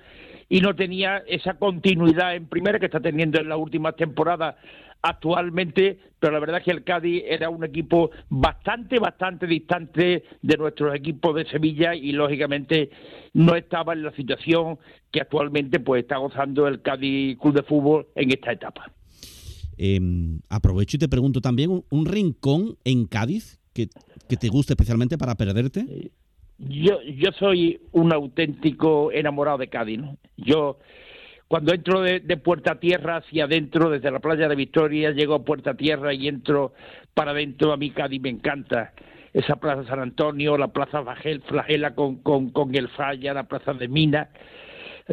y 0.48 0.60
no 0.60 0.74
tenía 0.74 1.22
esa 1.26 1.54
continuidad 1.54 2.34
en 2.34 2.46
primera 2.46 2.78
que 2.78 2.86
está 2.86 3.00
teniendo 3.00 3.40
en 3.40 3.48
las 3.48 3.58
últimas 3.58 3.96
temporadas 3.96 4.56
actualmente, 5.00 5.98
pero 6.20 6.32
la 6.32 6.38
verdad 6.38 6.58
es 6.58 6.64
que 6.64 6.70
el 6.70 6.84
Cádiz 6.84 7.24
era 7.26 7.48
un 7.48 7.64
equipo 7.64 8.10
bastante, 8.28 8.98
bastante 8.98 9.46
distante 9.46 10.24
de 10.40 10.56
nuestros 10.56 10.94
equipos 10.94 11.34
de 11.34 11.46
Sevilla 11.46 11.94
y 11.94 12.12
lógicamente 12.12 12.90
no 13.32 13.56
estaba 13.56 13.94
en 13.94 14.04
la 14.04 14.12
situación 14.12 14.78
que 15.10 15.20
actualmente 15.20 15.80
pues 15.80 16.02
está 16.02 16.18
gozando 16.18 16.68
el 16.68 16.82
Cádiz 16.82 17.38
Club 17.38 17.54
de 17.54 17.62
Fútbol 17.62 18.06
en 18.14 18.30
esta 18.30 18.52
etapa. 18.52 18.92
Eh, 19.84 19.98
aprovecho 20.48 20.96
y 20.96 21.00
te 21.00 21.08
pregunto 21.08 21.40
también, 21.40 21.82
¿un, 21.90 22.06
rincón 22.06 22.76
en 22.84 23.06
Cádiz 23.06 23.58
que, 23.74 23.88
que, 24.28 24.36
te 24.36 24.46
guste 24.46 24.74
especialmente 24.74 25.18
para 25.18 25.34
perderte? 25.34 26.12
Yo, 26.58 27.02
yo 27.02 27.32
soy 27.32 27.80
un 27.90 28.12
auténtico 28.12 29.10
enamorado 29.10 29.58
de 29.58 29.66
Cádiz. 29.66 29.98
¿no? 29.98 30.18
Yo, 30.36 30.78
cuando 31.48 31.74
entro 31.74 32.00
de, 32.00 32.20
Puerta 32.36 32.78
Tierra 32.78 33.16
hacia 33.16 33.46
adentro, 33.46 33.90
desde 33.90 34.12
la 34.12 34.20
playa 34.20 34.46
de 34.46 34.54
Victoria, 34.54 35.10
llego 35.10 35.34
a 35.34 35.44
Puerta 35.44 35.74
Tierra 35.74 36.14
y 36.14 36.28
entro 36.28 36.74
para 37.12 37.32
adentro, 37.32 37.72
a 37.72 37.76
mí 37.76 37.90
Cádiz 37.90 38.20
me 38.20 38.28
encanta. 38.28 38.92
Esa 39.32 39.56
plaza 39.56 39.84
San 39.88 39.98
Antonio, 39.98 40.56
la 40.56 40.68
plaza 40.68 41.02
Flagela 41.48 41.96
con, 41.96 42.22
con, 42.22 42.50
con 42.50 42.72
el 42.76 42.88
Falla, 42.90 43.34
la 43.34 43.48
plaza 43.48 43.74
de 43.74 43.88
Mina 43.88 44.30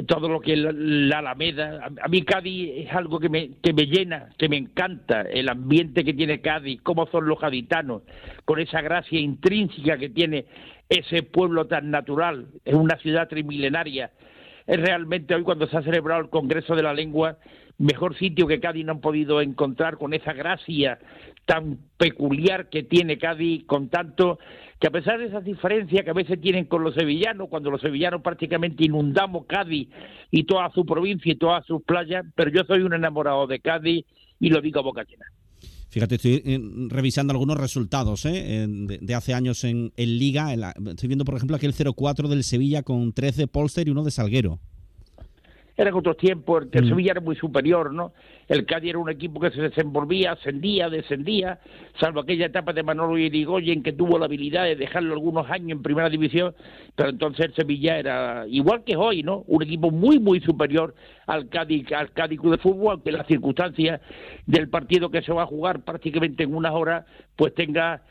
todo 0.07 0.29
lo 0.29 0.39
que 0.39 0.53
es 0.53 0.59
la, 0.59 0.71
la, 0.71 1.19
Alameda. 1.19 1.89
A 2.01 2.07
mí 2.07 2.21
Cádiz 2.21 2.87
es 2.87 2.93
algo 2.93 3.19
que 3.19 3.29
me, 3.29 3.51
que 3.61 3.73
me 3.73 3.85
llena, 3.85 4.29
que 4.37 4.49
me 4.49 4.57
encanta, 4.57 5.21
el 5.21 5.49
ambiente 5.49 6.03
que 6.03 6.13
tiene 6.13 6.41
Cádiz, 6.41 6.81
cómo 6.81 7.07
son 7.07 7.27
los 7.27 7.39
gaditanos, 7.39 8.03
con 8.45 8.59
esa 8.59 8.81
gracia 8.81 9.19
intrínseca 9.19 9.97
que 9.97 10.09
tiene 10.09 10.45
ese 10.89 11.23
pueblo 11.23 11.67
tan 11.67 11.91
natural, 11.91 12.47
es 12.65 12.73
una 12.73 12.97
ciudad 12.97 13.27
trimilenaria. 13.27 14.11
es 14.65 14.79
realmente 14.79 15.35
hoy 15.35 15.43
cuando 15.43 15.67
se 15.67 15.77
ha 15.77 15.83
celebrado 15.83 16.21
el 16.21 16.29
Congreso 16.29 16.75
de 16.75 16.83
la 16.83 16.93
Lengua, 16.93 17.37
mejor 17.79 18.17
sitio 18.17 18.45
que 18.45 18.59
Cádiz 18.59 18.85
no 18.85 18.91
han 18.91 19.01
podido 19.01 19.41
encontrar 19.41 19.97
con 19.97 20.13
esa 20.13 20.33
gracia 20.33 20.99
tan 21.45 21.79
peculiar 21.97 22.69
que 22.69 22.83
tiene 22.83 23.17
Cádiz, 23.17 23.65
con 23.65 23.89
tanto 23.89 24.37
que 24.79 24.87
a 24.87 24.91
pesar 24.91 25.17
de 25.17 25.25
esas 25.25 25.43
diferencias 25.43 26.03
que 26.03 26.09
a 26.09 26.13
veces 26.13 26.39
tienen 26.39 26.65
con 26.65 26.83
los 26.83 26.93
sevillanos, 26.93 27.49
cuando 27.49 27.71
los 27.71 27.81
sevillanos 27.81 28.21
prácticamente 28.21 28.85
inundamos 28.85 29.45
Cádiz 29.47 29.89
y 30.29 30.43
toda 30.43 30.69
su 30.71 30.85
provincia 30.85 31.31
y 31.31 31.35
todas 31.35 31.65
sus 31.65 31.81
playas, 31.83 32.25
pero 32.35 32.51
yo 32.51 32.63
soy 32.65 32.81
un 32.81 32.93
enamorado 32.93 33.47
de 33.47 33.59
Cádiz 33.59 34.05
y 34.39 34.49
lo 34.49 34.61
digo 34.61 34.79
a 34.79 34.83
boca 34.83 35.03
llena. 35.03 35.25
Fíjate, 35.89 36.15
estoy 36.15 36.43
eh, 36.45 36.59
revisando 36.89 37.31
algunos 37.31 37.57
resultados 37.57 38.23
¿eh? 38.25 38.67
de, 38.67 39.15
hace 39.15 39.33
años 39.33 39.63
en, 39.63 39.91
Liga. 39.97 40.53
estoy 40.53 41.07
viendo, 41.07 41.25
por 41.25 41.35
ejemplo, 41.35 41.55
aquí 41.55 41.65
el 41.65 41.73
0-4 41.73 42.27
del 42.27 42.43
Sevilla 42.43 42.83
con 42.83 43.11
13 43.11 43.41
de 43.41 43.47
Polster 43.47 43.87
y 43.87 43.91
uno 43.91 44.03
de 44.03 44.11
Salguero 44.11 44.59
eran 45.81 45.93
otros 45.93 46.17
tiempos, 46.17 46.67
el, 46.71 46.83
mm. 46.83 46.89
Sevilla 46.89 47.11
era 47.11 47.21
muy 47.21 47.35
superior, 47.37 47.93
¿no? 47.93 48.11
El 48.49 48.65
Cádiz 48.65 48.89
era 48.89 48.99
un 48.99 49.09
equipo 49.09 49.39
que 49.39 49.49
se 49.51 49.61
desenvolvía, 49.61 50.33
ascendía, 50.33 50.89
descendía, 50.89 51.59
salvo 51.99 52.19
aquella 52.19 52.47
etapa 52.47 52.73
de 52.73 52.83
Manolo 52.83 53.17
Irigoyen 53.17 53.81
que 53.81 53.93
tuvo 53.93 54.19
la 54.19 54.25
habilidad 54.25 54.65
de 54.65 54.75
dejarlo 54.75 55.13
algunos 55.13 55.49
años 55.49 55.77
en 55.77 55.81
primera 55.81 56.09
división, 56.09 56.53
pero 56.95 57.09
entonces 57.09 57.45
el 57.45 57.53
Sevilla 57.53 57.97
era 57.97 58.45
igual 58.47 58.83
que 58.83 58.97
hoy, 58.97 59.23
¿no? 59.23 59.43
Un 59.47 59.63
equipo 59.63 59.89
muy, 59.89 60.19
muy 60.19 60.41
superior 60.41 60.95
al 61.27 61.47
Cádiz, 61.47 61.89
al 61.93 62.11
Cádiz 62.11 62.41
de 62.41 62.57
Fútbol, 62.57 62.95
aunque 62.95 63.13
las 63.13 63.27
circunstancias 63.27 64.01
del 64.45 64.67
partido 64.67 65.09
que 65.09 65.21
se 65.21 65.31
va 65.31 65.43
a 65.43 65.47
jugar 65.47 65.85
prácticamente 65.85 66.43
en 66.43 66.53
unas 66.53 66.73
horas, 66.73 67.05
pues 67.37 67.53
tenga 67.53 68.01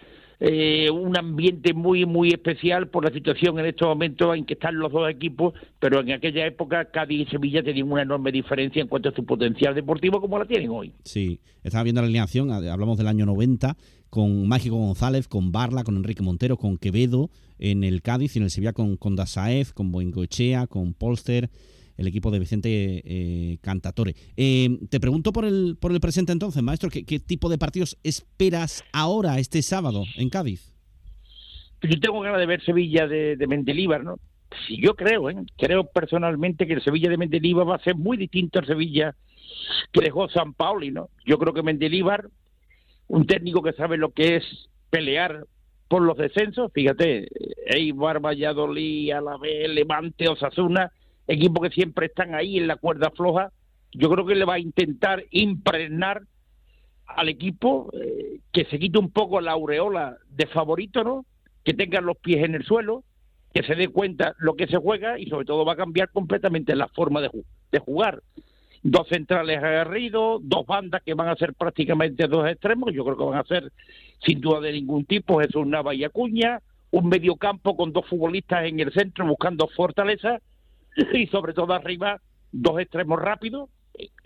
eh, 0.40 0.88
un 0.90 1.16
ambiente 1.16 1.74
muy, 1.74 2.06
muy 2.06 2.28
especial 2.28 2.88
por 2.88 3.04
la 3.04 3.12
situación 3.12 3.58
en 3.58 3.66
estos 3.66 3.88
momentos 3.88 4.36
en 4.36 4.44
que 4.44 4.54
están 4.54 4.78
los 4.78 4.92
dos 4.92 5.10
equipos, 5.10 5.54
pero 5.80 6.00
en 6.00 6.12
aquella 6.12 6.46
época 6.46 6.84
Cádiz 6.86 7.26
y 7.26 7.30
Sevilla 7.30 7.62
tenían 7.62 7.90
una 7.90 8.02
enorme 8.02 8.30
diferencia 8.30 8.80
en 8.80 8.88
cuanto 8.88 9.08
a 9.08 9.14
su 9.14 9.24
potencial 9.24 9.74
deportivo 9.74 10.20
como 10.20 10.38
la 10.38 10.44
tienen 10.44 10.70
hoy. 10.70 10.92
Sí, 11.04 11.40
estaba 11.64 11.82
viendo 11.82 12.00
la 12.00 12.06
alineación, 12.06 12.50
hablamos 12.52 12.98
del 12.98 13.08
año 13.08 13.26
90, 13.26 13.76
con 14.10 14.46
Mágico 14.46 14.76
González, 14.76 15.28
con 15.28 15.50
Barla, 15.50 15.84
con 15.84 15.96
Enrique 15.96 16.22
Montero, 16.22 16.56
con 16.56 16.78
Quevedo 16.78 17.30
en 17.58 17.82
el 17.82 18.02
Cádiz 18.02 18.36
y 18.36 18.38
en 18.38 18.44
el 18.44 18.50
Sevilla 18.50 18.72
con, 18.72 18.96
con 18.96 19.16
Dasaez, 19.16 19.72
con 19.72 19.90
Boingoechea, 19.90 20.66
con 20.66 20.94
Polster 20.94 21.50
el 21.98 22.06
equipo 22.06 22.30
de 22.30 22.38
Vicente 22.38 23.02
eh, 23.04 23.58
Cantatore. 23.60 24.14
Eh, 24.36 24.78
te 24.88 25.00
pregunto 25.00 25.32
por 25.32 25.44
el, 25.44 25.76
por 25.78 25.92
el 25.92 26.00
presente 26.00 26.32
entonces, 26.32 26.62
maestro, 26.62 26.88
¿qué, 26.90 27.02
tipo 27.18 27.50
de 27.50 27.58
partidos 27.58 27.98
esperas 28.04 28.84
ahora, 28.92 29.38
este 29.38 29.60
sábado, 29.62 30.04
en 30.16 30.30
Cádiz? 30.30 30.72
Yo 31.82 32.00
tengo 32.00 32.20
ganas 32.20 32.38
de 32.38 32.46
ver 32.46 32.64
Sevilla 32.64 33.06
de, 33.06 33.36
de 33.36 33.46
Mendilíbar, 33.46 34.04
¿no? 34.04 34.16
Si 34.66 34.80
yo 34.80 34.94
creo, 34.94 35.28
¿eh? 35.28 35.36
creo 35.58 35.84
personalmente 35.84 36.66
que 36.66 36.74
el 36.74 36.82
Sevilla 36.82 37.10
de 37.10 37.18
Mendilíbar 37.18 37.68
va 37.68 37.76
a 37.76 37.82
ser 37.82 37.96
muy 37.96 38.16
distinto 38.16 38.60
al 38.60 38.66
Sevilla 38.66 39.14
que 39.92 40.00
dejó 40.00 40.28
San 40.28 40.54
Pauli, 40.54 40.90
¿no? 40.90 41.10
Yo 41.26 41.38
creo 41.38 41.52
que 41.52 41.62
Mendilíbar, 41.62 42.28
un 43.08 43.26
técnico 43.26 43.62
que 43.62 43.72
sabe 43.72 43.98
lo 43.98 44.12
que 44.12 44.36
es 44.36 44.44
pelear 44.90 45.44
por 45.88 46.02
los 46.02 46.16
descensos, 46.16 46.70
fíjate, 46.72 47.28
Eibar, 47.66 48.20
Valladolid, 48.20 49.10
Alavés, 49.10 49.68
Levante, 49.70 50.28
Osasuna, 50.28 50.92
equipos 51.28 51.62
que 51.62 51.74
siempre 51.74 52.06
están 52.06 52.34
ahí 52.34 52.58
en 52.58 52.66
la 52.66 52.76
cuerda 52.76 53.10
floja, 53.10 53.52
yo 53.92 54.10
creo 54.10 54.26
que 54.26 54.34
le 54.34 54.44
va 54.44 54.54
a 54.54 54.58
intentar 54.58 55.24
impregnar 55.30 56.22
al 57.06 57.28
equipo 57.28 57.90
eh, 57.92 58.40
que 58.52 58.64
se 58.64 58.78
quite 58.78 58.98
un 58.98 59.10
poco 59.10 59.40
la 59.40 59.52
aureola 59.52 60.16
de 60.30 60.46
favorito, 60.46 61.04
¿no? 61.04 61.24
Que 61.64 61.74
tengan 61.74 62.06
los 62.06 62.16
pies 62.16 62.44
en 62.44 62.54
el 62.54 62.64
suelo, 62.64 63.04
que 63.52 63.62
se 63.62 63.74
dé 63.74 63.88
cuenta 63.88 64.34
lo 64.38 64.54
que 64.54 64.66
se 64.66 64.76
juega 64.76 65.18
y 65.18 65.26
sobre 65.26 65.46
todo 65.46 65.64
va 65.64 65.74
a 65.74 65.76
cambiar 65.76 66.10
completamente 66.10 66.74
la 66.74 66.88
forma 66.88 67.20
de, 67.20 67.78
jugar. 67.78 68.22
Dos 68.82 69.08
centrales 69.08 69.58
aguerridos, 69.58 70.40
dos 70.44 70.64
bandas 70.66 71.02
que 71.02 71.14
van 71.14 71.28
a 71.28 71.36
ser 71.36 71.54
prácticamente 71.54 72.28
dos 72.28 72.48
extremos, 72.48 72.92
yo 72.94 73.04
creo 73.04 73.16
que 73.16 73.24
van 73.24 73.38
a 73.38 73.44
ser 73.44 73.72
sin 74.24 74.40
duda 74.40 74.60
de 74.60 74.72
ningún 74.72 75.04
tipo, 75.04 75.40
Jesús 75.40 75.66
Nava 75.66 75.94
y 75.94 76.04
Acuña, 76.04 76.60
un 76.90 77.08
mediocampo 77.08 77.76
con 77.76 77.92
dos 77.92 78.06
futbolistas 78.06 78.64
en 78.64 78.80
el 78.80 78.92
centro 78.92 79.26
buscando 79.26 79.68
fortaleza 79.68 80.40
y 81.12 81.26
sobre 81.28 81.52
todo 81.52 81.72
arriba 81.72 82.20
dos 82.50 82.80
extremos 82.80 83.20
rápidos, 83.20 83.70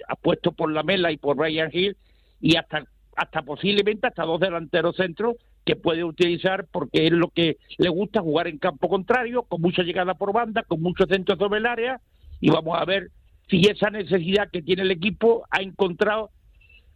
apuestos 0.08 0.54
por 0.54 0.72
la 0.72 0.82
Mela 0.82 1.12
y 1.12 1.16
por 1.16 1.38
Ryan 1.38 1.70
Hill, 1.72 1.96
y 2.40 2.56
hasta, 2.56 2.84
hasta 3.16 3.42
posiblemente 3.42 4.06
hasta 4.06 4.24
dos 4.24 4.40
delanteros 4.40 4.96
centros 4.96 5.36
que 5.64 5.76
puede 5.76 6.02
utilizar 6.02 6.66
porque 6.72 7.06
es 7.06 7.12
lo 7.12 7.28
que 7.28 7.58
le 7.78 7.88
gusta 7.88 8.20
jugar 8.20 8.48
en 8.48 8.58
campo 8.58 8.88
contrario, 8.88 9.42
con 9.44 9.60
mucha 9.60 9.82
llegada 9.82 10.14
por 10.14 10.32
banda, 10.32 10.62
con 10.64 10.80
muchos 10.80 11.08
centros 11.08 11.38
sobre 11.38 11.58
el 11.58 11.66
área, 11.66 12.00
y 12.40 12.50
vamos 12.50 12.76
a 12.78 12.84
ver 12.84 13.10
si 13.48 13.60
esa 13.66 13.90
necesidad 13.90 14.50
que 14.50 14.62
tiene 14.62 14.82
el 14.82 14.90
equipo 14.90 15.44
ha 15.50 15.62
encontrado 15.62 16.30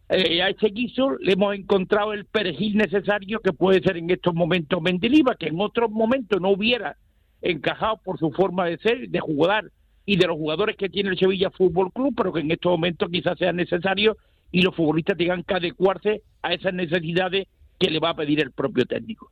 eh, 0.09 0.41
a 0.41 0.49
ese 0.49 0.67
guiso 0.67 1.17
le 1.19 1.33
hemos 1.33 1.53
encontrado 1.53 2.13
el 2.13 2.23
perejil 2.25 2.77
necesario 2.77 3.41
que 3.41 3.51
puede 3.51 3.81
ser 3.81 3.97
en 3.97 4.09
estos 4.09 4.33
momentos 4.33 4.81
Mendiliva, 4.81 5.35
que 5.35 5.47
en 5.47 5.59
otros 5.59 5.91
momentos 5.91 6.39
no 6.39 6.49
hubiera 6.49 6.95
encajado 7.41 7.97
por 8.03 8.19
su 8.19 8.31
forma 8.31 8.65
de 8.65 8.77
ser, 8.77 9.09
de 9.09 9.19
jugar 9.19 9.71
y 10.05 10.17
de 10.17 10.27
los 10.27 10.37
jugadores 10.37 10.77
que 10.77 10.89
tiene 10.89 11.09
el 11.09 11.19
Sevilla 11.19 11.51
Fútbol 11.51 11.91
Club, 11.91 12.13
pero 12.15 12.31
que 12.31 12.39
en 12.39 12.51
estos 12.51 12.71
momentos 12.71 13.09
quizás 13.11 13.37
sea 13.37 13.51
necesario 13.51 14.17
y 14.51 14.61
los 14.61 14.75
futbolistas 14.75 15.17
tengan 15.17 15.43
que 15.43 15.53
adecuarse 15.53 16.23
a 16.41 16.53
esas 16.53 16.73
necesidades 16.73 17.47
que 17.79 17.89
le 17.89 17.99
va 17.99 18.11
a 18.11 18.15
pedir 18.15 18.39
el 18.39 18.51
propio 18.51 18.85
técnico. 18.85 19.29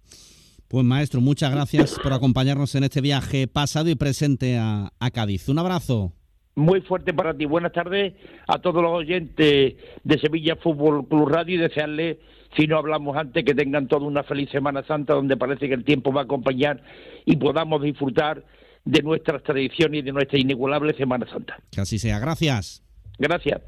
Pues 0.68 0.84
maestro, 0.84 1.22
muchas 1.22 1.52
gracias 1.52 1.98
por 2.02 2.12
acompañarnos 2.12 2.76
en 2.76 2.84
este 2.84 3.00
viaje 3.02 3.48
pasado 3.48 3.90
y 3.90 3.96
presente 3.96 4.58
a, 4.58 4.92
a 5.00 5.12
Cádiz. 5.12 5.48
Un 5.48 5.60
abrazo 5.60 6.14
muy 6.56 6.82
fuerte 6.82 7.14
para 7.14 7.36
ti. 7.36 7.46
Buenas 7.46 7.74
tardes 7.74 8.14
a 8.48 8.60
todos 8.60 8.82
los 8.82 8.92
oyentes 8.92 9.76
de 10.04 10.20
Sevilla 10.20 10.56
Fútbol 10.56 11.08
Club 11.08 11.28
Radio 11.28 11.56
y 11.56 11.58
desearles, 11.60 12.18
si 12.56 12.68
no 12.68 12.78
hablamos 12.78 13.18
antes, 13.18 13.44
que 13.44 13.54
tengan 13.54 13.88
toda 13.88 14.06
una 14.06 14.24
feliz 14.24 14.50
Semana 14.50 14.84
Santa 14.84 15.14
donde 15.14 15.38
parece 15.38 15.68
que 15.68 15.74
el 15.74 15.84
tiempo 15.84 16.14
va 16.14 16.22
a 16.22 16.24
acompañar 16.24 16.82
y 17.26 17.36
podamos 17.36 17.82
disfrutar 17.82 18.44
de 18.86 19.02
nuestras 19.02 19.44
tradiciones 19.44 20.00
y 20.00 20.04
de 20.04 20.12
nuestra 20.12 20.40
inigualable 20.40 20.94
Semana 20.94 21.28
Santa. 21.28 21.58
Que 21.72 21.82
así 21.82 22.00
sea. 22.00 22.20
Gracias. 22.20 22.84
Gracias. 23.18 23.62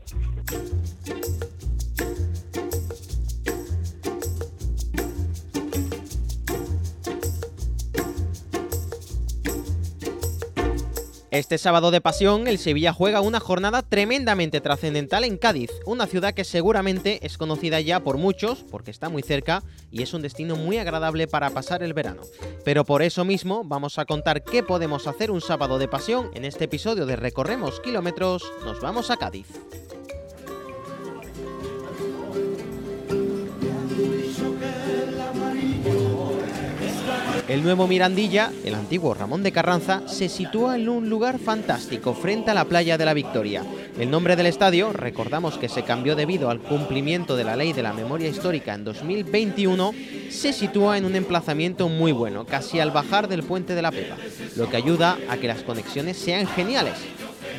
Este 11.30 11.58
sábado 11.58 11.92
de 11.92 12.00
pasión, 12.00 12.48
el 12.48 12.58
Sevilla 12.58 12.94
juega 12.94 13.20
una 13.20 13.42
jornada 13.42 13.82
tremendamente 13.82 14.62
trascendental 14.62 15.26
en 15.26 15.38
Cádiz, 15.38 15.72
una 15.86 16.08
ciudad 16.08 16.34
que 16.34 16.46
seguramente 16.46 17.20
es 17.26 17.38
conocida 17.38 17.82
ya 17.82 18.00
por 18.00 18.18
muchos, 18.18 18.64
porque 18.72 18.92
está 18.92 19.10
muy 19.10 19.24
cerca 19.24 19.62
y 19.92 20.04
es 20.04 20.14
un 20.14 20.22
destino 20.22 20.56
muy 20.56 20.78
agradable 20.78 21.28
para 21.28 21.50
pasar 21.50 21.84
el 21.84 21.94
verano. 21.94 22.22
Pero 22.64 22.86
por 22.86 23.02
eso 23.02 23.26
mismo 23.26 23.64
vamos 23.66 24.00
a 24.00 24.06
contar 24.06 24.42
qué 24.42 24.64
podemos 24.64 25.06
hacer 25.06 25.30
un 25.30 25.42
sábado 25.42 25.80
de 25.80 25.90
pasión 25.90 26.32
en 26.34 26.46
este 26.46 26.64
episodio 26.64 27.06
de 27.06 27.18
Recorremos 27.18 27.82
Kilómetros, 27.82 28.50
nos 28.64 28.80
vamos 28.80 29.12
a 29.12 29.18
Cádiz. 29.18 29.48
El 37.48 37.64
nuevo 37.64 37.88
Mirandilla, 37.88 38.52
el 38.66 38.76
antiguo 38.76 39.14
Ramón 39.14 39.42
de 39.42 39.54
Carranza, 39.54 40.02
se 40.06 40.28
sitúa 40.28 40.76
en 40.76 40.90
un 40.90 41.10
lugar 41.10 41.40
fantástico 41.40 42.14
frente 42.14 42.52
a 42.52 42.54
la 42.54 42.66
playa 42.66 42.98
de 42.98 43.06
la 43.06 43.14
Victoria. 43.14 43.64
El 43.98 44.12
nombre 44.12 44.36
del 44.36 44.48
estadio, 44.48 44.92
recordamos 44.92 45.58
que 45.58 45.70
se 45.70 45.84
cambió 45.84 46.18
debido 46.18 46.50
al 46.50 46.60
cumplimiento 46.60 47.38
de 47.38 47.46
la 47.46 47.56
ley 47.56 47.72
de 47.72 47.84
la 47.84 47.94
memoria 47.94 48.28
histórica 48.28 48.74
en 48.74 48.84
2021, 48.84 49.94
se 50.30 50.52
sitúa 50.52 50.98
en 50.98 51.06
un 51.06 51.16
emplazamiento 51.16 51.88
muy 51.88 52.12
bueno, 52.12 52.46
casi 52.46 52.82
al 52.82 52.92
bajar 52.92 53.30
del 53.30 53.44
puente 53.44 53.76
de 53.76 53.82
la 53.82 53.92
Pepa, 53.92 54.18
lo 54.58 54.70
que 54.70 54.76
ayuda 54.76 55.18
a 55.30 55.38
que 55.38 55.48
las 55.48 55.64
conexiones 55.64 56.18
sean 56.18 56.48
geniales. 56.48 56.96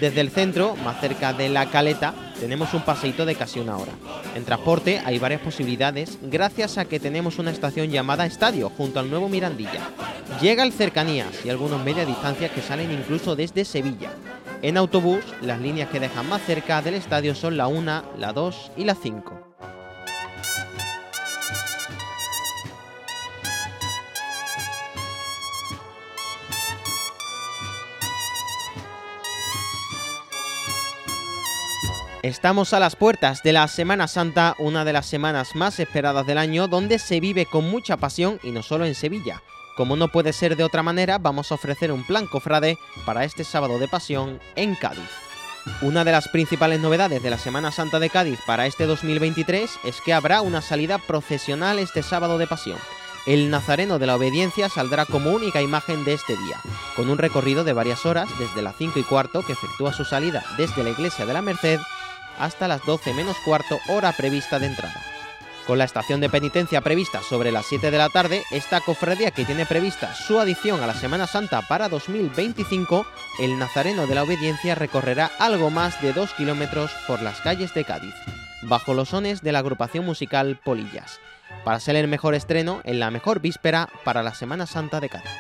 Desde 0.03 0.21
el 0.21 0.31
centro, 0.31 0.77
más 0.77 1.01
cerca 1.01 1.33
de 1.33 1.49
la 1.49 1.71
caleta, 1.71 2.15
tenemos 2.41 2.75
un 2.75 2.83
paseito 2.83 3.25
de 3.27 3.35
casi 3.35 3.61
una 3.61 3.77
hora. 3.77 3.93
En 4.35 4.45
transporte 4.45 5.01
hay 5.05 5.19
varias 5.19 5.41
posibilidades 5.41 6.19
gracias 6.23 6.79
a 6.79 6.85
que 6.85 7.01
tenemos 7.01 7.39
una 7.39 7.51
estación 7.51 7.91
llamada 7.91 8.27
Estadio 8.27 8.71
junto 8.71 9.01
al 9.01 9.11
nuevo 9.11 9.29
Mirandilla. 9.29 9.81
Llega 10.41 10.63
el 10.63 10.73
Cercanías 10.73 11.45
y 11.45 11.51
algunos 11.51 11.85
media 11.85 12.05
distancia 12.05 12.49
que 12.49 12.63
salen 12.63 12.93
incluso 12.93 13.37
desde 13.37 13.65
Sevilla. 13.65 14.11
En 14.63 14.77
autobús, 14.77 15.25
las 15.41 15.61
líneas 15.61 15.89
que 15.89 16.01
dejan 16.01 16.29
más 16.29 16.43
cerca 16.43 16.83
del 16.83 16.95
estadio 16.95 17.35
son 17.35 17.57
la 17.57 17.69
1, 17.69 18.03
la 18.19 18.33
2 18.33 18.73
y 18.77 18.85
la 18.85 18.95
5. 18.95 19.48
Estamos 32.23 32.73
a 32.73 32.81
las 32.81 32.97
puertas 32.97 33.45
de 33.45 33.53
la 33.53 33.69
Semana 33.69 34.09
Santa, 34.09 34.57
una 34.59 34.85
de 34.85 34.93
las 34.93 35.07
semanas 35.07 35.55
más 35.55 35.79
esperadas 35.79 36.27
del 36.27 36.39
año, 36.39 36.67
donde 36.67 36.99
se 36.99 37.21
vive 37.21 37.47
con 37.47 37.71
mucha 37.71 37.97
pasión 37.97 38.41
y 38.43 38.51
no 38.51 38.65
solo 38.65 38.87
en 38.87 38.97
Sevilla. 38.97 39.41
Como 39.77 39.95
no 39.95 40.09
puede 40.09 40.33
ser 40.33 40.57
de 40.57 40.65
otra 40.65 40.83
manera, 40.83 41.19
vamos 41.19 41.53
a 41.53 41.55
ofrecer 41.55 41.93
un 41.93 42.05
plan 42.05 42.27
cofrade 42.27 42.77
para 43.07 43.23
este 43.23 43.45
sábado 43.45 43.79
de 43.79 43.87
pasión 43.87 44.41
en 44.57 44.75
Cádiz. 44.75 45.09
Una 45.81 46.03
de 46.03 46.11
las 46.11 46.27
principales 46.29 46.81
novedades 46.81 47.23
de 47.23 47.31
la 47.31 47.39
Semana 47.39 47.71
Santa 47.71 48.01
de 48.01 48.11
Cádiz 48.11 48.41
para 48.49 48.67
este 48.67 48.87
2023 48.87 49.71
es 49.85 50.01
que 50.01 50.13
habrá 50.13 50.41
una 50.41 50.61
salida 50.61 50.99
procesional 50.99 51.79
este 51.79 52.03
sábado 52.03 52.37
de 52.37 52.49
pasión. 52.49 52.79
El 53.27 53.51
Nazareno 53.51 54.01
de 54.01 54.07
la 54.07 54.17
Obediencia 54.17 54.69
saldrá 54.69 55.05
como 55.05 55.31
única 55.31 55.63
imagen 55.63 56.05
de 56.05 56.15
este 56.15 56.37
día, 56.37 56.59
con 56.97 57.11
un 57.11 57.19
recorrido 57.19 57.63
de 57.63 57.75
varias 57.75 58.07
horas 58.07 58.29
desde 58.41 58.63
las 58.63 58.75
5 58.77 58.99
y 58.99 59.03
cuarto 59.05 59.43
que 59.43 59.53
efectúa 59.53 59.93
su 59.93 60.05
salida 60.05 60.45
desde 60.57 60.83
la 60.83 60.91
Iglesia 60.91 61.25
de 61.27 61.35
la 61.35 61.43
Merced 61.43 61.79
hasta 62.39 62.69
las 62.69 62.85
12 62.85 63.15
menos 63.15 63.37
cuarto 63.45 63.79
hora 63.89 64.13
prevista 64.13 64.59
de 64.59 64.67
entrada. 64.67 65.03
Con 65.69 65.77
la 65.77 65.85
estación 65.85 66.21
de 66.21 66.31
penitencia 66.31 66.81
prevista 66.81 67.23
sobre 67.23 67.53
las 67.53 67.67
7 67.67 67.91
de 67.91 67.99
la 67.99 68.09
tarde, 68.09 68.43
esta 68.51 68.81
cofradía 68.81 69.33
que 69.33 69.45
tiene 69.45 69.67
prevista 69.67 70.15
su 70.15 70.41
adición 70.41 70.83
a 70.83 70.87
la 70.87 70.95
Semana 70.95 71.27
Santa 71.27 71.61
para 71.69 71.91
2025, 71.91 73.07
el 73.39 73.59
Nazareno 73.59 74.07
de 74.07 74.15
la 74.15 74.23
Obediencia 74.23 74.75
recorrerá 74.75 75.31
algo 75.39 75.69
más 75.69 76.01
de 76.01 76.15
2 76.15 76.33
kilómetros 76.33 76.91
por 77.07 77.21
las 77.21 77.43
calles 77.43 77.75
de 77.75 77.85
Cádiz, 77.85 78.15
bajo 78.63 78.95
los 78.95 79.11
sones 79.11 79.43
de 79.43 79.53
la 79.53 79.59
agrupación 79.59 80.07
musical 80.07 80.59
Polillas, 80.65 81.21
para 81.65 81.81
ser 81.81 81.97
el 81.97 82.09
mejor 82.09 82.35
estreno 82.35 82.81
en 82.85 82.99
la 82.99 83.11
mejor 83.11 83.41
víspera 83.41 83.91
para 84.05 84.23
la 84.23 84.33
Semana 84.33 84.67
Santa 84.67 85.01
de 85.01 85.11
Cádiz. 85.11 85.31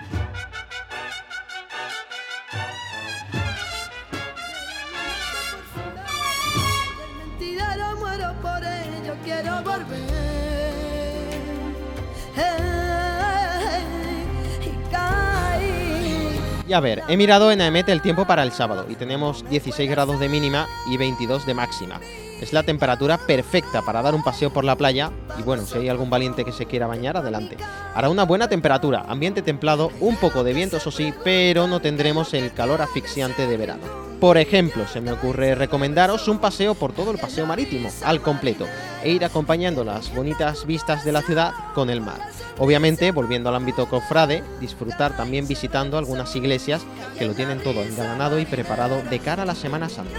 Y 16.68 16.74
a 16.74 16.80
ver, 16.80 17.02
he 17.08 17.16
mirado 17.16 17.50
en 17.50 17.62
AEMET 17.62 17.88
el 17.88 18.02
tiempo 18.02 18.26
para 18.26 18.42
el 18.42 18.52
sábado 18.52 18.84
y 18.90 18.94
tenemos 18.94 19.48
16 19.48 19.88
grados 19.88 20.20
de 20.20 20.28
mínima 20.28 20.66
y 20.90 20.98
22 20.98 21.46
de 21.46 21.54
máxima. 21.54 21.98
Es 22.42 22.52
la 22.52 22.62
temperatura 22.62 23.16
perfecta 23.16 23.80
para 23.80 24.02
dar 24.02 24.14
un 24.14 24.22
paseo 24.22 24.52
por 24.52 24.64
la 24.64 24.76
playa 24.76 25.10
y 25.38 25.42
bueno, 25.42 25.64
si 25.64 25.78
hay 25.78 25.88
algún 25.88 26.10
valiente 26.10 26.44
que 26.44 26.52
se 26.52 26.66
quiera 26.66 26.86
bañar, 26.86 27.16
adelante. 27.16 27.56
Hará 27.94 28.10
una 28.10 28.24
buena 28.24 28.48
temperatura, 28.48 29.06
ambiente 29.08 29.40
templado, 29.40 29.90
un 30.00 30.16
poco 30.16 30.44
de 30.44 30.52
viento 30.52 30.76
eso 30.76 30.90
sí, 30.90 31.14
pero 31.24 31.66
no 31.66 31.80
tendremos 31.80 32.34
el 32.34 32.52
calor 32.52 32.82
asfixiante 32.82 33.46
de 33.46 33.56
verano. 33.56 34.07
Por 34.20 34.36
ejemplo, 34.36 34.88
se 34.88 35.00
me 35.00 35.12
ocurre 35.12 35.54
recomendaros 35.54 36.26
un 36.26 36.40
paseo 36.40 36.74
por 36.74 36.92
todo 36.92 37.12
el 37.12 37.18
paseo 37.18 37.46
marítimo, 37.46 37.88
al 38.04 38.20
completo, 38.20 38.66
e 39.04 39.10
ir 39.12 39.24
acompañando 39.24 39.84
las 39.84 40.12
bonitas 40.12 40.66
vistas 40.66 41.04
de 41.04 41.12
la 41.12 41.22
ciudad 41.22 41.52
con 41.72 41.88
el 41.88 42.00
mar. 42.00 42.20
Obviamente, 42.58 43.12
volviendo 43.12 43.48
al 43.48 43.54
ámbito 43.54 43.88
cofrade, 43.88 44.42
disfrutar 44.60 45.16
también 45.16 45.46
visitando 45.46 45.96
algunas 45.96 46.34
iglesias 46.34 46.82
que 47.16 47.26
lo 47.26 47.34
tienen 47.34 47.62
todo 47.62 47.84
engalanado 47.84 48.40
y 48.40 48.44
preparado 48.44 49.00
de 49.02 49.20
cara 49.20 49.44
a 49.44 49.46
la 49.46 49.54
Semana 49.54 49.88
Santa. 49.88 50.18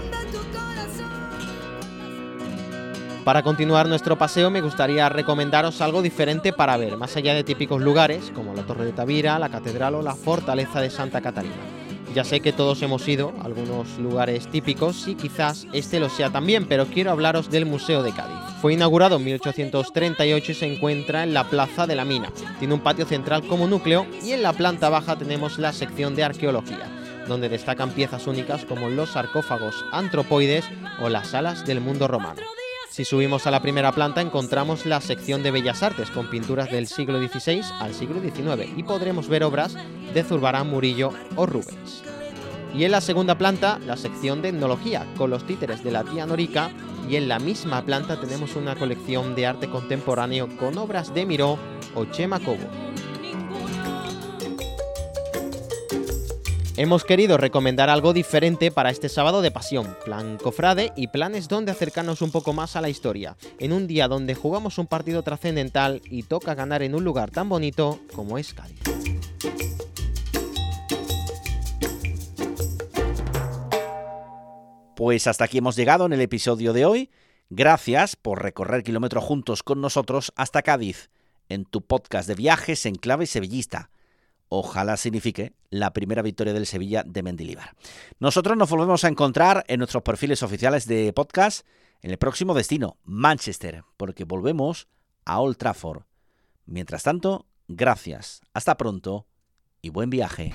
Para 3.26 3.44
continuar 3.44 3.90
nuestro 3.90 4.18
paseo 4.18 4.50
me 4.50 4.62
gustaría 4.62 5.10
recomendaros 5.10 5.82
algo 5.82 6.02
diferente 6.02 6.54
para 6.54 6.78
ver, 6.78 6.96
más 6.96 7.18
allá 7.18 7.34
de 7.34 7.44
típicos 7.44 7.82
lugares 7.82 8.32
como 8.34 8.54
la 8.54 8.64
Torre 8.64 8.86
de 8.86 8.94
Tavira, 8.94 9.38
la 9.38 9.50
Catedral 9.50 9.96
o 9.96 10.02
la 10.02 10.16
Fortaleza 10.16 10.80
de 10.80 10.90
Santa 10.90 11.20
Catalina. 11.20 11.79
Ya 12.16 12.24
sé 12.24 12.40
que 12.40 12.52
todos 12.52 12.82
hemos 12.82 13.08
ido 13.08 13.34
a 13.40 13.46
algunos 13.46 14.00
lugares 14.00 14.48
típicos 14.48 15.08
y 15.08 15.16
quizás 15.16 15.68
este 15.74 16.00
lo 16.00 16.10
sea 16.10 16.32
también, 16.32 16.68
pero 16.68 16.88
quiero 16.88 17.12
hablaros 17.12 17.52
del 17.52 17.68
Museo 17.68 18.02
de 18.02 18.12
Cádiz. 18.12 18.38
Fue 18.62 18.74
inaugurado 18.74 19.18
en 19.18 19.26
1838 19.26 20.52
y 20.52 20.56
se 20.56 20.74
encuentra 20.74 21.24
en 21.24 21.36
la 21.36 21.50
Plaza 21.50 21.86
de 21.86 21.96
la 21.96 22.06
Mina. 22.06 22.32
Tiene 22.58 22.74
un 22.74 22.80
patio 22.80 23.06
central 23.06 23.46
como 23.46 23.68
núcleo 23.68 24.08
y 24.24 24.32
en 24.32 24.42
la 24.42 24.54
planta 24.54 24.90
baja 24.90 25.18
tenemos 25.18 25.60
la 25.60 25.72
sección 25.72 26.16
de 26.16 26.24
arqueología, 26.24 26.90
donde 27.28 27.48
destacan 27.48 27.92
piezas 27.92 28.26
únicas 28.26 28.66
como 28.66 28.90
los 28.90 29.12
sarcófagos 29.12 29.86
antropoides 29.92 30.66
o 31.02 31.10
las 31.10 31.28
salas 31.28 31.66
del 31.66 31.80
mundo 31.80 32.08
romano. 32.08 32.42
Si 32.90 33.06
subimos 33.06 33.46
a 33.46 33.52
la 33.52 33.62
primera 33.62 33.92
planta 33.92 34.20
encontramos 34.20 34.86
la 34.86 35.00
sección 35.00 35.44
de 35.44 35.52
Bellas 35.52 35.84
Artes 35.84 36.10
con 36.10 36.30
pinturas 36.30 36.72
del 36.72 36.88
siglo 36.88 37.20
XVI 37.20 37.62
al 37.80 37.94
siglo 37.94 38.20
XIX 38.20 38.68
y 38.76 38.84
podremos 38.84 39.30
ver 39.30 39.44
obras 39.44 39.78
de 40.14 40.24
Zurbarán 40.24 40.70
Murillo 40.70 41.12
o 41.36 41.46
Rubens. 41.46 42.04
Y 42.74 42.84
en 42.84 42.92
la 42.92 43.02
segunda 43.02 43.38
planta 43.38 43.80
la 43.86 43.98
sección 43.98 44.42
de 44.42 44.50
etnología 44.50 45.06
con 45.18 45.30
los 45.30 45.46
títeres 45.46 45.84
de 45.84 45.92
la 45.92 46.04
tía 46.04 46.26
Norica 46.26 46.72
y 47.10 47.16
en 47.16 47.28
la 47.28 47.40
misma 47.40 47.84
planta 47.84 48.20
tenemos 48.20 48.56
una 48.56 48.76
colección 48.76 49.36
de 49.36 49.48
arte 49.48 49.70
contemporáneo 49.70 50.48
con 50.58 50.78
obras 50.78 51.14
de 51.14 51.26
Miró 51.26 51.58
o 51.96 52.06
Chema 52.06 52.40
Cobo. 52.40 52.68
Hemos 56.80 57.04
querido 57.04 57.36
recomendar 57.36 57.90
algo 57.90 58.14
diferente 58.14 58.72
para 58.72 58.90
este 58.90 59.10
sábado 59.10 59.42
de 59.42 59.52
pasión, 59.52 59.98
plan 60.06 60.38
cofrade 60.38 60.94
y 60.96 61.08
planes 61.08 61.50
donde 61.50 61.74
acercarnos 61.74 62.22
un 62.22 62.32
poco 62.32 62.54
más 62.54 62.78
a 62.78 62.82
la 62.82 62.88
historia, 62.88 63.36
en 63.60 63.74
un 63.74 63.86
día 63.86 64.08
donde 64.08 64.34
jugamos 64.34 64.78
un 64.78 64.88
partido 64.88 65.22
trascendental 65.22 66.02
y 66.06 66.24
toca 66.24 66.56
ganar 66.56 66.82
en 66.82 66.96
un 66.96 67.04
lugar 67.04 67.32
tan 67.32 67.50
bonito 67.50 68.00
como 68.14 68.38
es 68.38 68.54
Cádiz. 68.54 68.80
Pues 75.00 75.28
hasta 75.28 75.46
aquí 75.46 75.60
hemos 75.60 75.78
llegado 75.78 76.06
en 76.06 76.12
el 76.12 76.20
episodio 76.20 76.74
de 76.74 76.84
hoy. 76.84 77.10
Gracias 77.50 78.18
por 78.18 78.44
recorrer 78.44 78.84
kilómetros 78.84 79.24
juntos 79.24 79.64
con 79.64 79.80
nosotros 79.80 80.34
hasta 80.36 80.62
Cádiz, 80.62 81.10
en 81.48 81.64
tu 81.64 81.82
podcast 81.82 82.28
de 82.28 82.36
viajes 82.36 82.86
en 82.86 82.96
clave 82.96 83.26
sevillista 83.26 83.92
ojalá 84.50 84.98
signifique 84.98 85.54
la 85.70 85.94
primera 85.94 86.22
victoria 86.22 86.52
del 86.52 86.66
Sevilla 86.66 87.04
de 87.06 87.24
Mendilibar. 87.24 87.78
Nosotros 88.20 88.58
nos 88.58 88.70
volvemos 88.70 89.06
a 89.06 89.08
encontrar 89.08 89.64
en 89.70 89.78
nuestros 89.78 90.04
perfiles 90.04 90.44
oficiales 90.44 90.86
de 90.86 91.14
podcast 91.14 91.66
en 92.02 92.12
el 92.12 92.18
próximo 92.18 92.54
destino, 92.54 92.98
Manchester, 93.06 93.86
porque 93.96 94.26
volvemos 94.26 94.90
a 95.24 95.40
Old 95.40 95.56
Trafford. 95.56 96.04
Mientras 96.66 97.04
tanto, 97.04 97.46
gracias, 97.70 98.42
hasta 98.54 98.76
pronto 98.76 99.28
y 99.82 99.92
buen 99.92 100.10
viaje. 100.10 100.54